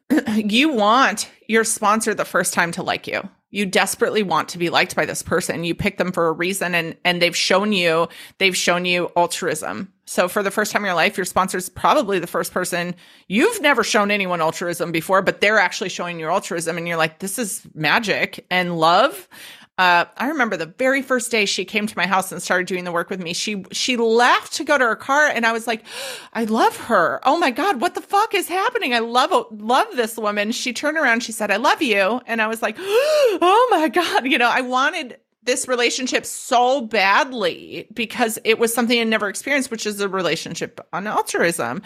[0.36, 4.70] you want your sponsor the first time to like you you desperately want to be
[4.70, 8.08] liked by this person you pick them for a reason and and they've shown you
[8.40, 11.70] they've shown you altruism so for the first time in your life your sponsor is
[11.70, 12.94] probably the first person
[13.28, 17.20] you've never shown anyone altruism before but they're actually showing you altruism and you're like
[17.20, 19.28] this is magic and love
[19.78, 22.84] uh, I remember the very first day she came to my house and started doing
[22.84, 23.34] the work with me.
[23.34, 25.84] She she left to go to her car, and I was like,
[26.34, 27.20] "I love her.
[27.24, 28.94] Oh my god, what the fuck is happening?
[28.94, 32.48] I love love this woman." She turned around, she said, "I love you," and I
[32.48, 34.52] was like, "Oh my god," you know.
[34.52, 40.00] I wanted this relationship so badly because it was something I never experienced, which is
[40.00, 41.82] a relationship on altruism.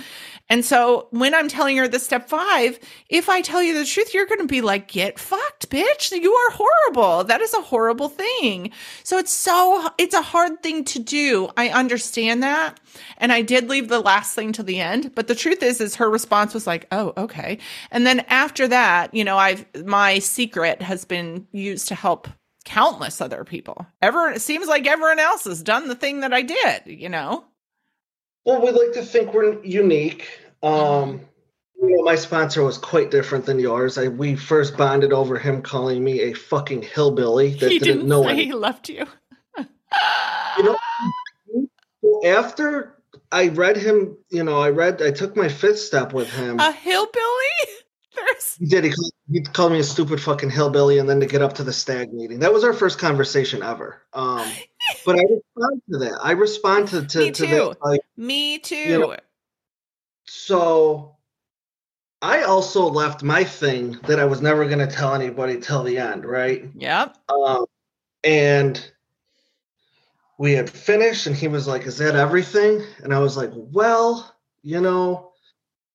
[0.49, 2.77] And so when I'm telling her the step five,
[3.09, 6.11] if I tell you the truth, you're going to be like, get fucked, bitch.
[6.11, 7.23] You are horrible.
[7.23, 8.71] That is a horrible thing.
[9.03, 11.49] So it's so, it's a hard thing to do.
[11.55, 12.79] I understand that.
[13.17, 15.15] And I did leave the last thing to the end.
[15.15, 17.57] But the truth is, is her response was like, oh, okay.
[17.91, 22.27] And then after that, you know, I've, my secret has been used to help
[22.65, 23.85] countless other people.
[24.01, 27.45] Ever it seems like everyone else has done the thing that I did, you know.
[28.43, 30.27] Well, we like to think we're unique.
[30.61, 31.23] Um mm-hmm.
[31.81, 33.97] you know, my sponsor was quite different than yours.
[33.97, 38.09] I we first bonded over him calling me a fucking hillbilly that he didn't, didn't
[38.09, 39.05] know say he loved you.
[39.57, 40.77] you know,
[42.25, 42.95] after
[43.31, 46.59] I read him, you know, I read, I took my fifth step with him.
[46.59, 47.74] A hillbilly?
[48.15, 48.55] There's...
[48.55, 48.83] He did.
[48.83, 51.63] He called, he called me a stupid fucking hillbilly, and then to get up to
[51.63, 52.39] the stag meeting.
[52.39, 54.01] That was our first conversation ever.
[54.13, 54.49] Um,
[55.05, 56.19] but I respond to that.
[56.21, 57.47] I respond to to, me to too.
[57.47, 58.75] That, like, me too.
[58.75, 59.15] You know,
[60.25, 61.15] so
[62.21, 65.97] I also left my thing that I was never going to tell anybody till the
[65.97, 66.65] end, right?
[66.75, 67.17] Yep.
[67.29, 67.65] Um,
[68.23, 68.91] and
[70.37, 72.81] we had finished, and he was like, Is that everything?
[73.03, 75.33] And I was like, Well, you know,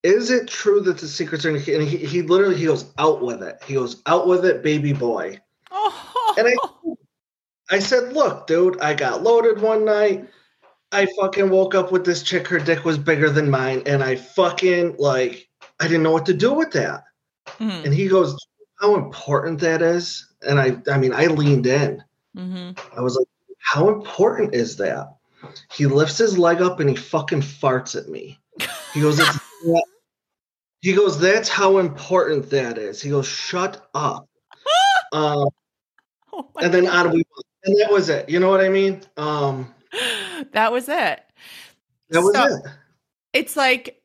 [0.02, 1.50] is it true that the secrets are?
[1.50, 3.62] And he, he literally he goes out with it.
[3.66, 5.40] He goes out with it, baby boy.
[5.70, 6.34] Oh.
[6.38, 10.28] And I, I said, look, dude, I got loaded one night.
[10.92, 12.48] I fucking woke up with this chick.
[12.48, 15.48] Her dick was bigger than mine, and I fucking like
[15.78, 17.04] I didn't know what to do with that.
[17.46, 17.86] Mm-hmm.
[17.86, 18.36] And he goes,
[18.80, 20.26] how important that is.
[20.42, 22.02] And I, I mean, I leaned in.
[22.36, 22.98] Mm-hmm.
[22.98, 23.26] I was like,
[23.58, 25.14] how important is that?
[25.72, 28.38] He lifts his leg up and he fucking farts at me.
[28.92, 29.20] He goes,
[30.80, 33.02] he goes, that's how important that is.
[33.02, 34.26] He goes, shut up.
[35.12, 35.48] Um,
[36.32, 37.24] oh and then on we.
[37.64, 38.28] And that was it.
[38.28, 39.02] You know what I mean?
[39.16, 39.74] Um,
[40.52, 41.20] that was it.
[42.10, 42.62] That was so, it.
[43.32, 44.00] It's like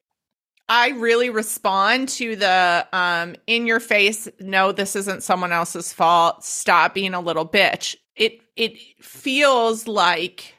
[0.68, 6.44] I really respond to the um in your face, no, this isn't someone else's fault.
[6.44, 7.96] Stop being a little bitch.
[8.16, 10.56] It it feels like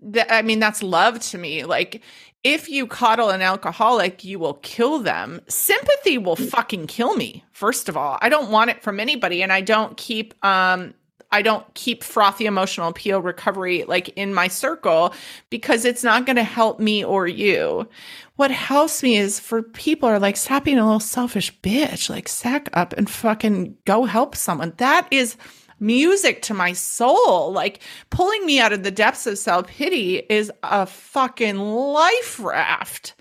[0.00, 1.64] that I mean that's love to me.
[1.64, 2.02] Like
[2.46, 5.40] if you coddle an alcoholic, you will kill them.
[5.48, 7.42] Sympathy will fucking kill me.
[7.50, 10.94] First of all, I don't want it from anybody and I don't keep um
[11.32, 15.12] I don't keep frothy emotional appeal recovery like in my circle
[15.50, 17.88] because it's not going to help me or you.
[18.36, 22.28] What helps me is for people are like, stop being a little selfish bitch, like
[22.28, 24.72] sack up and fucking go help someone.
[24.76, 25.36] That is
[25.80, 27.52] music to my soul.
[27.52, 33.14] Like pulling me out of the depths of self pity is a fucking life raft.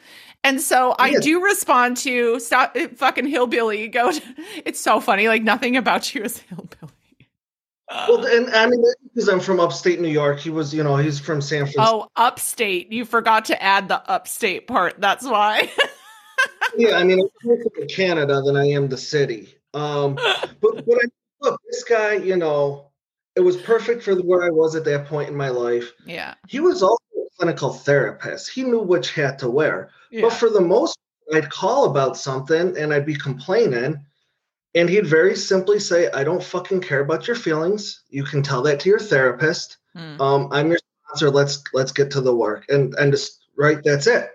[0.44, 3.88] And so I do respond to stop fucking hillbilly.
[3.88, 4.12] Go.
[4.12, 4.22] To,
[4.66, 5.28] it's so funny.
[5.28, 6.92] Like nothing about you is hillbilly
[7.90, 11.20] well, and I mean, because I'm from upstate New York, he was, you know, he's
[11.20, 11.84] from San Francisco.
[11.84, 12.92] Oh, upstate!
[12.92, 15.00] You forgot to add the upstate part.
[15.00, 15.72] That's why.
[16.78, 19.56] yeah, I mean, I'm closer to Canada than I am the city.
[19.74, 21.08] Um, but but I,
[21.46, 22.92] look, this guy, you know,
[23.36, 25.94] it was perfect for where I was at that point in my life.
[26.06, 28.50] Yeah, he was also a clinical therapist.
[28.50, 29.90] He knew which hat to wear.
[30.12, 30.22] Yeah.
[30.22, 30.98] But for the most,
[31.34, 34.06] I'd call about something and I'd be complaining
[34.76, 38.04] and he'd very simply say, I don't fucking care about your feelings.
[38.10, 39.78] You can tell that to your therapist.
[39.96, 40.20] Mm.
[40.20, 41.32] Um, I'm your sponsor.
[41.32, 42.66] Let's let's get to the work.
[42.68, 44.30] And and just right, that's it.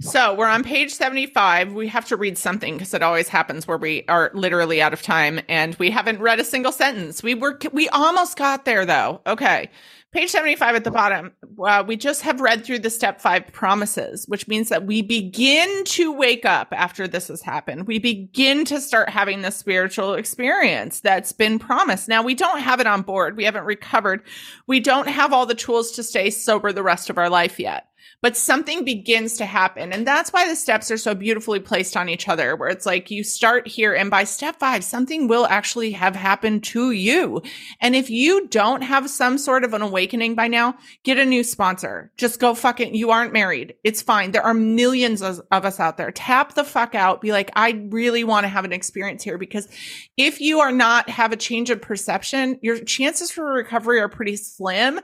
[0.00, 1.72] So we're on page 75.
[1.72, 5.02] We have to read something because it always happens where we are literally out of
[5.02, 7.22] time and we haven't read a single sentence.
[7.22, 9.20] We were we almost got there though.
[9.24, 9.70] Okay.
[10.10, 11.32] Page 75 at the bottom,
[11.64, 15.84] uh, we just have read through the step five promises, which means that we begin
[15.84, 17.88] to wake up after this has happened.
[17.88, 22.08] We begin to start having the spiritual experience that's been promised.
[22.08, 23.36] Now, we don't have it on board.
[23.36, 24.22] We haven't recovered.
[24.68, 27.88] We don't have all the tools to stay sober the rest of our life yet
[28.20, 29.92] but something begins to happen.
[29.92, 33.10] And that's why the steps are so beautifully placed on each other, where it's like
[33.10, 37.42] you start here, and by step five, something will actually have happened to you.
[37.80, 41.44] And if you don't have some sort of an awakening by now, get a new
[41.44, 42.10] sponsor.
[42.16, 43.74] Just go fucking, you aren't married.
[43.84, 44.30] It's fine.
[44.30, 46.10] There are millions of, of us out there.
[46.10, 47.20] Tap the fuck out.
[47.20, 49.68] Be like, I really want to have an experience here because
[50.16, 54.36] if you are not have a change of perception, your chances for recovery are pretty
[54.36, 55.00] slim,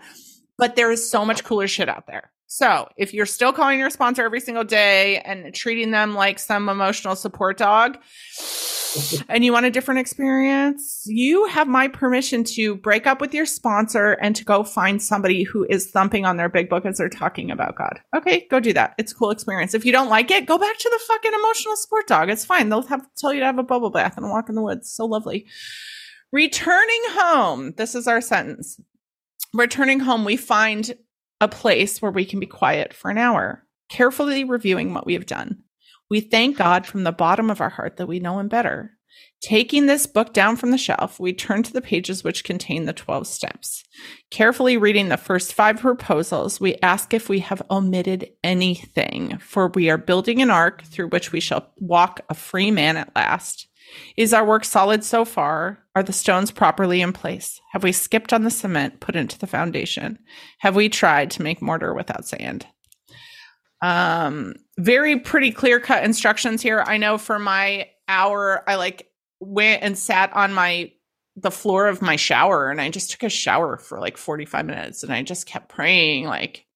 [0.57, 2.31] but there is so much cooler shit out there.
[2.53, 6.69] So if you're still calling your sponsor every single day and treating them like some
[6.69, 7.97] emotional support dog
[9.29, 13.47] and you want a different experience, you have my permission to break up with your
[13.47, 17.09] sponsor and to go find somebody who is thumping on their big book as they're
[17.09, 18.01] talking about God.
[18.17, 18.97] Okay, go do that.
[18.99, 19.73] It's a cool experience.
[19.73, 22.31] If you don't like it, go back to the fucking emotional support dog.
[22.31, 22.69] It's fine.
[22.69, 24.91] They'll have tell you to have a bubble bath and walk in the woods.
[24.91, 25.47] So lovely.
[26.33, 27.75] Returning home.
[27.77, 28.81] This is our sentence.
[29.55, 30.97] Returning home, we find
[31.41, 35.27] a place where we can be quiet for an hour, carefully reviewing what we have
[35.27, 35.63] done.
[36.09, 38.93] We thank God from the bottom of our heart that we know Him better.
[39.41, 42.93] Taking this book down from the shelf, we turn to the pages which contain the
[42.93, 43.85] 12 steps.
[44.31, 49.89] Carefully reading the first five proposals, we ask if we have omitted anything, for we
[49.89, 53.67] are building an ark through which we shall walk a free man at last.
[54.17, 55.79] Is our work solid so far?
[55.95, 57.61] Are the stones properly in place?
[57.73, 60.19] Have we skipped on the cement put into the foundation?
[60.59, 62.67] Have we tried to make mortar without sand?
[63.83, 66.85] Um, very pretty clear cut instructions here.
[66.87, 69.09] I know for my hour, I like
[69.41, 70.93] went and sat on my
[71.37, 75.03] the floor of my shower and I just took a shower for like 45 minutes
[75.03, 76.67] and I just kept praying like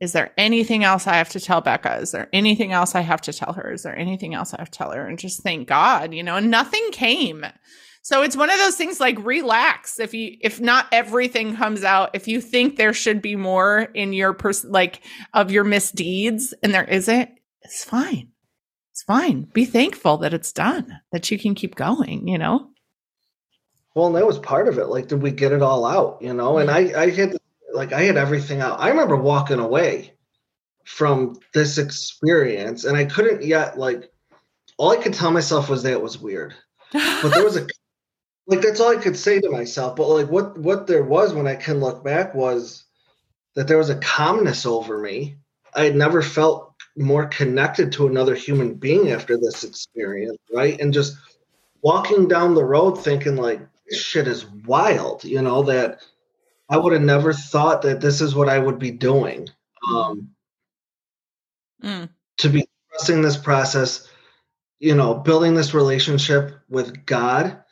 [0.00, 1.96] is there anything else I have to tell Becca?
[1.96, 3.72] Is there anything else I have to tell her?
[3.72, 5.06] Is there anything else I have to tell her?
[5.06, 7.44] And just thank God, you know, and nothing came.
[8.02, 10.00] So it's one of those things like relax.
[10.00, 14.14] If you if not everything comes out, if you think there should be more in
[14.14, 15.02] your person like
[15.34, 17.28] of your misdeeds and there isn't,
[17.60, 18.28] it's fine.
[18.92, 19.42] It's fine.
[19.52, 22.70] Be thankful that it's done, that you can keep going, you know?
[23.94, 24.86] Well, and that was part of it.
[24.86, 26.58] Like, did we get it all out, you know?
[26.58, 27.36] And I, I had,
[27.72, 28.80] like, I had everything out.
[28.80, 30.12] I remember walking away
[30.84, 34.10] from this experience and I couldn't yet, like,
[34.76, 36.54] all I could tell myself was that it was weird.
[36.92, 37.66] But there was a,
[38.46, 39.96] like, that's all I could say to myself.
[39.96, 42.84] But, like, what, what there was when I can look back was
[43.54, 45.36] that there was a calmness over me.
[45.74, 50.80] I had never felt more connected to another human being after this experience, right?
[50.80, 51.16] And just
[51.82, 56.02] walking down the road thinking, like, this shit is wild, you know, that
[56.70, 59.48] I would have never thought that this is what I would be doing.
[59.92, 60.28] Um,
[61.82, 62.08] mm.
[62.38, 64.08] To be trusting this process,
[64.78, 67.62] you know, building this relationship with God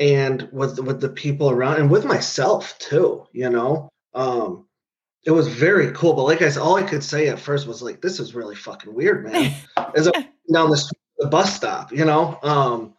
[0.00, 3.90] and with with the people around and with myself too, you know.
[4.14, 4.66] Um,
[5.26, 6.14] it was very cool.
[6.14, 8.56] But like I said, all I could say at first was like, this is really
[8.56, 9.54] fucking weird, man.
[9.94, 12.38] As I'm down the, street, the bus stop, you know.
[12.42, 12.94] Um,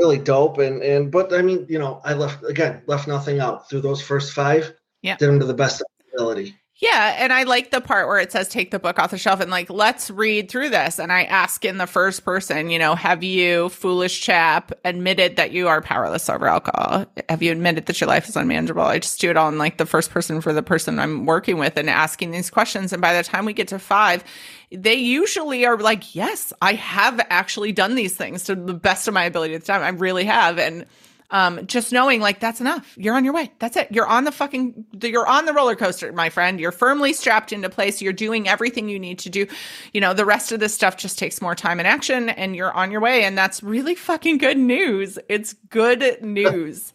[0.00, 0.58] really dope.
[0.58, 4.02] And and but I mean, you know, I left again, left nothing out through those
[4.02, 4.74] first five.
[5.02, 5.82] Yeah, did them to the best
[6.12, 6.56] ability.
[6.80, 9.40] Yeah, and I like the part where it says take the book off the shelf
[9.40, 12.94] and like let's read through this and I ask in the first person, you know,
[12.94, 17.04] have you foolish chap admitted that you are powerless over alcohol?
[17.28, 18.80] Have you admitted that your life is unmanageable?
[18.80, 21.76] I just do it on like the first person for the person I'm working with
[21.76, 24.24] and asking these questions and by the time we get to 5,
[24.72, 29.12] they usually are like, "Yes, I have actually done these things to the best of
[29.12, 29.82] my ability at the time.
[29.82, 30.86] I really have." And
[31.30, 32.94] um, just knowing like that's enough.
[32.96, 33.52] You're on your way.
[33.58, 33.88] That's it.
[33.90, 36.58] You're on the fucking, you're on the roller coaster, my friend.
[36.58, 38.02] You're firmly strapped into place.
[38.02, 39.46] You're doing everything you need to do.
[39.92, 42.72] You know, the rest of this stuff just takes more time and action and you're
[42.72, 43.24] on your way.
[43.24, 45.18] And that's really fucking good news.
[45.28, 46.92] It's good news.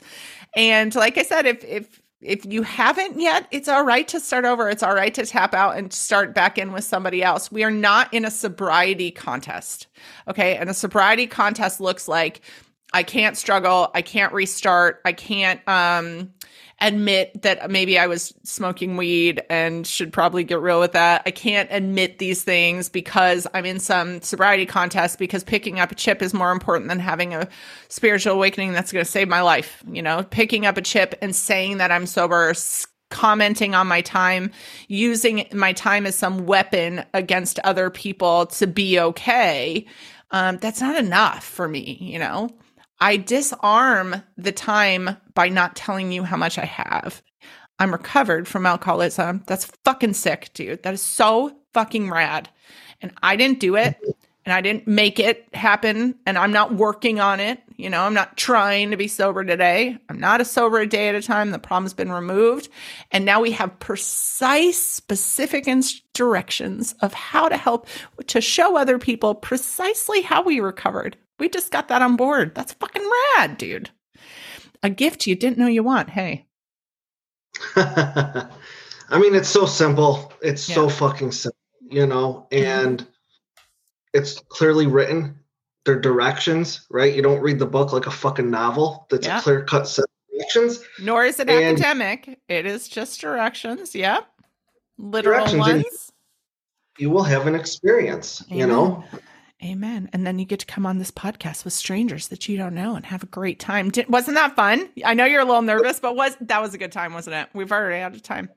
[0.55, 4.45] and like I said, if, if, if you haven't yet, it's all right to start
[4.45, 4.69] over.
[4.69, 7.51] It's all right to tap out and start back in with somebody else.
[7.51, 9.88] We are not in a sobriety contest.
[10.27, 10.57] Okay.
[10.57, 12.41] And a sobriety contest looks like
[12.95, 13.91] I can't struggle.
[13.93, 15.01] I can't restart.
[15.03, 16.31] I can't um,
[16.79, 21.23] admit that maybe I was smoking weed and should probably get real with that.
[21.25, 25.95] I can't admit these things because I'm in some sobriety contest because picking up a
[25.95, 27.49] chip is more important than having a
[27.89, 29.83] spiritual awakening that's going to save my life.
[29.91, 32.53] You know, picking up a chip and saying that I'm sober,
[33.09, 34.51] commenting on my time,
[34.87, 39.85] using my time as some weapon against other people to be okay.
[40.31, 42.49] Um, that's not enough for me, you know?
[42.99, 47.21] I disarm the time by not telling you how much I have.
[47.77, 49.43] I'm recovered from alcoholism.
[49.47, 50.83] That's fucking sick, dude.
[50.83, 52.49] That is so fucking rad.
[53.01, 53.97] And I didn't do it
[54.45, 57.61] and I didn't make it happen and I'm not working on it.
[57.75, 59.97] You know, I'm not trying to be sober today.
[60.07, 61.51] I'm not a sober a day at a time.
[61.51, 62.69] The problem's been removed.
[63.11, 65.67] And now we have precise, specific
[66.13, 67.87] directions of how to help
[68.27, 71.17] to show other people precisely how we recovered.
[71.39, 72.55] We just got that on board.
[72.55, 73.89] That's fucking rad, dude.
[74.83, 76.09] A gift you didn't know you want.
[76.11, 76.45] Hey.
[77.75, 80.31] I mean, it's so simple.
[80.41, 80.75] It's yeah.
[80.75, 81.57] so fucking simple,
[81.89, 83.09] you know, and mm-hmm.
[84.13, 85.39] it's clearly written.
[85.86, 87.13] They're directions, right?
[87.13, 89.39] You don't read the book like a fucking novel that's yeah.
[89.39, 90.83] a clear cut set of directions.
[90.99, 92.39] Nor is it and academic.
[92.49, 93.93] It is just directions.
[93.93, 94.27] Yep.
[94.97, 96.11] Literal directions ones.
[96.97, 98.59] You will have an experience, Amen.
[98.59, 99.03] you know?
[99.66, 100.09] Amen.
[100.13, 102.95] And then you get to come on this podcast with strangers that you don't know
[102.95, 103.89] and have a great time.
[103.89, 104.89] Did, wasn't that fun?
[105.03, 107.49] I know you're a little nervous, but was that was a good time, wasn't it?
[107.53, 108.49] We've already out of time.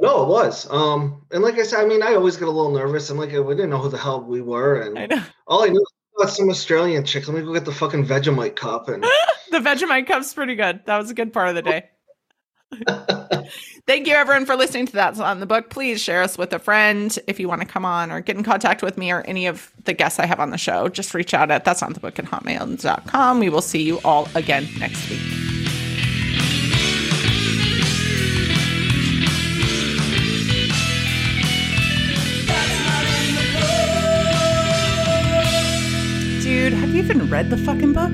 [0.00, 0.68] No, it was.
[0.70, 3.32] Um, and like I said, I mean, I always get a little nervous, and like
[3.32, 5.22] we didn't know who the hell we were, and I know.
[5.46, 5.84] all I knew
[6.16, 7.28] was some Australian chick.
[7.28, 9.04] Let me go get the fucking Vegemite cup, and
[9.50, 10.80] the Vegemite cup's pretty good.
[10.86, 11.90] That was a good part of the day.
[13.86, 15.68] Thank you, everyone, for listening to That's on the Book.
[15.68, 18.42] Please share us with a friend if you want to come on or get in
[18.42, 20.88] contact with me or any of the guests I have on the show.
[20.88, 23.40] Just reach out at That's on the Book at hotmail.com.
[23.40, 25.20] We will see you all again next week.
[36.42, 38.12] Dude, have you even read the fucking book?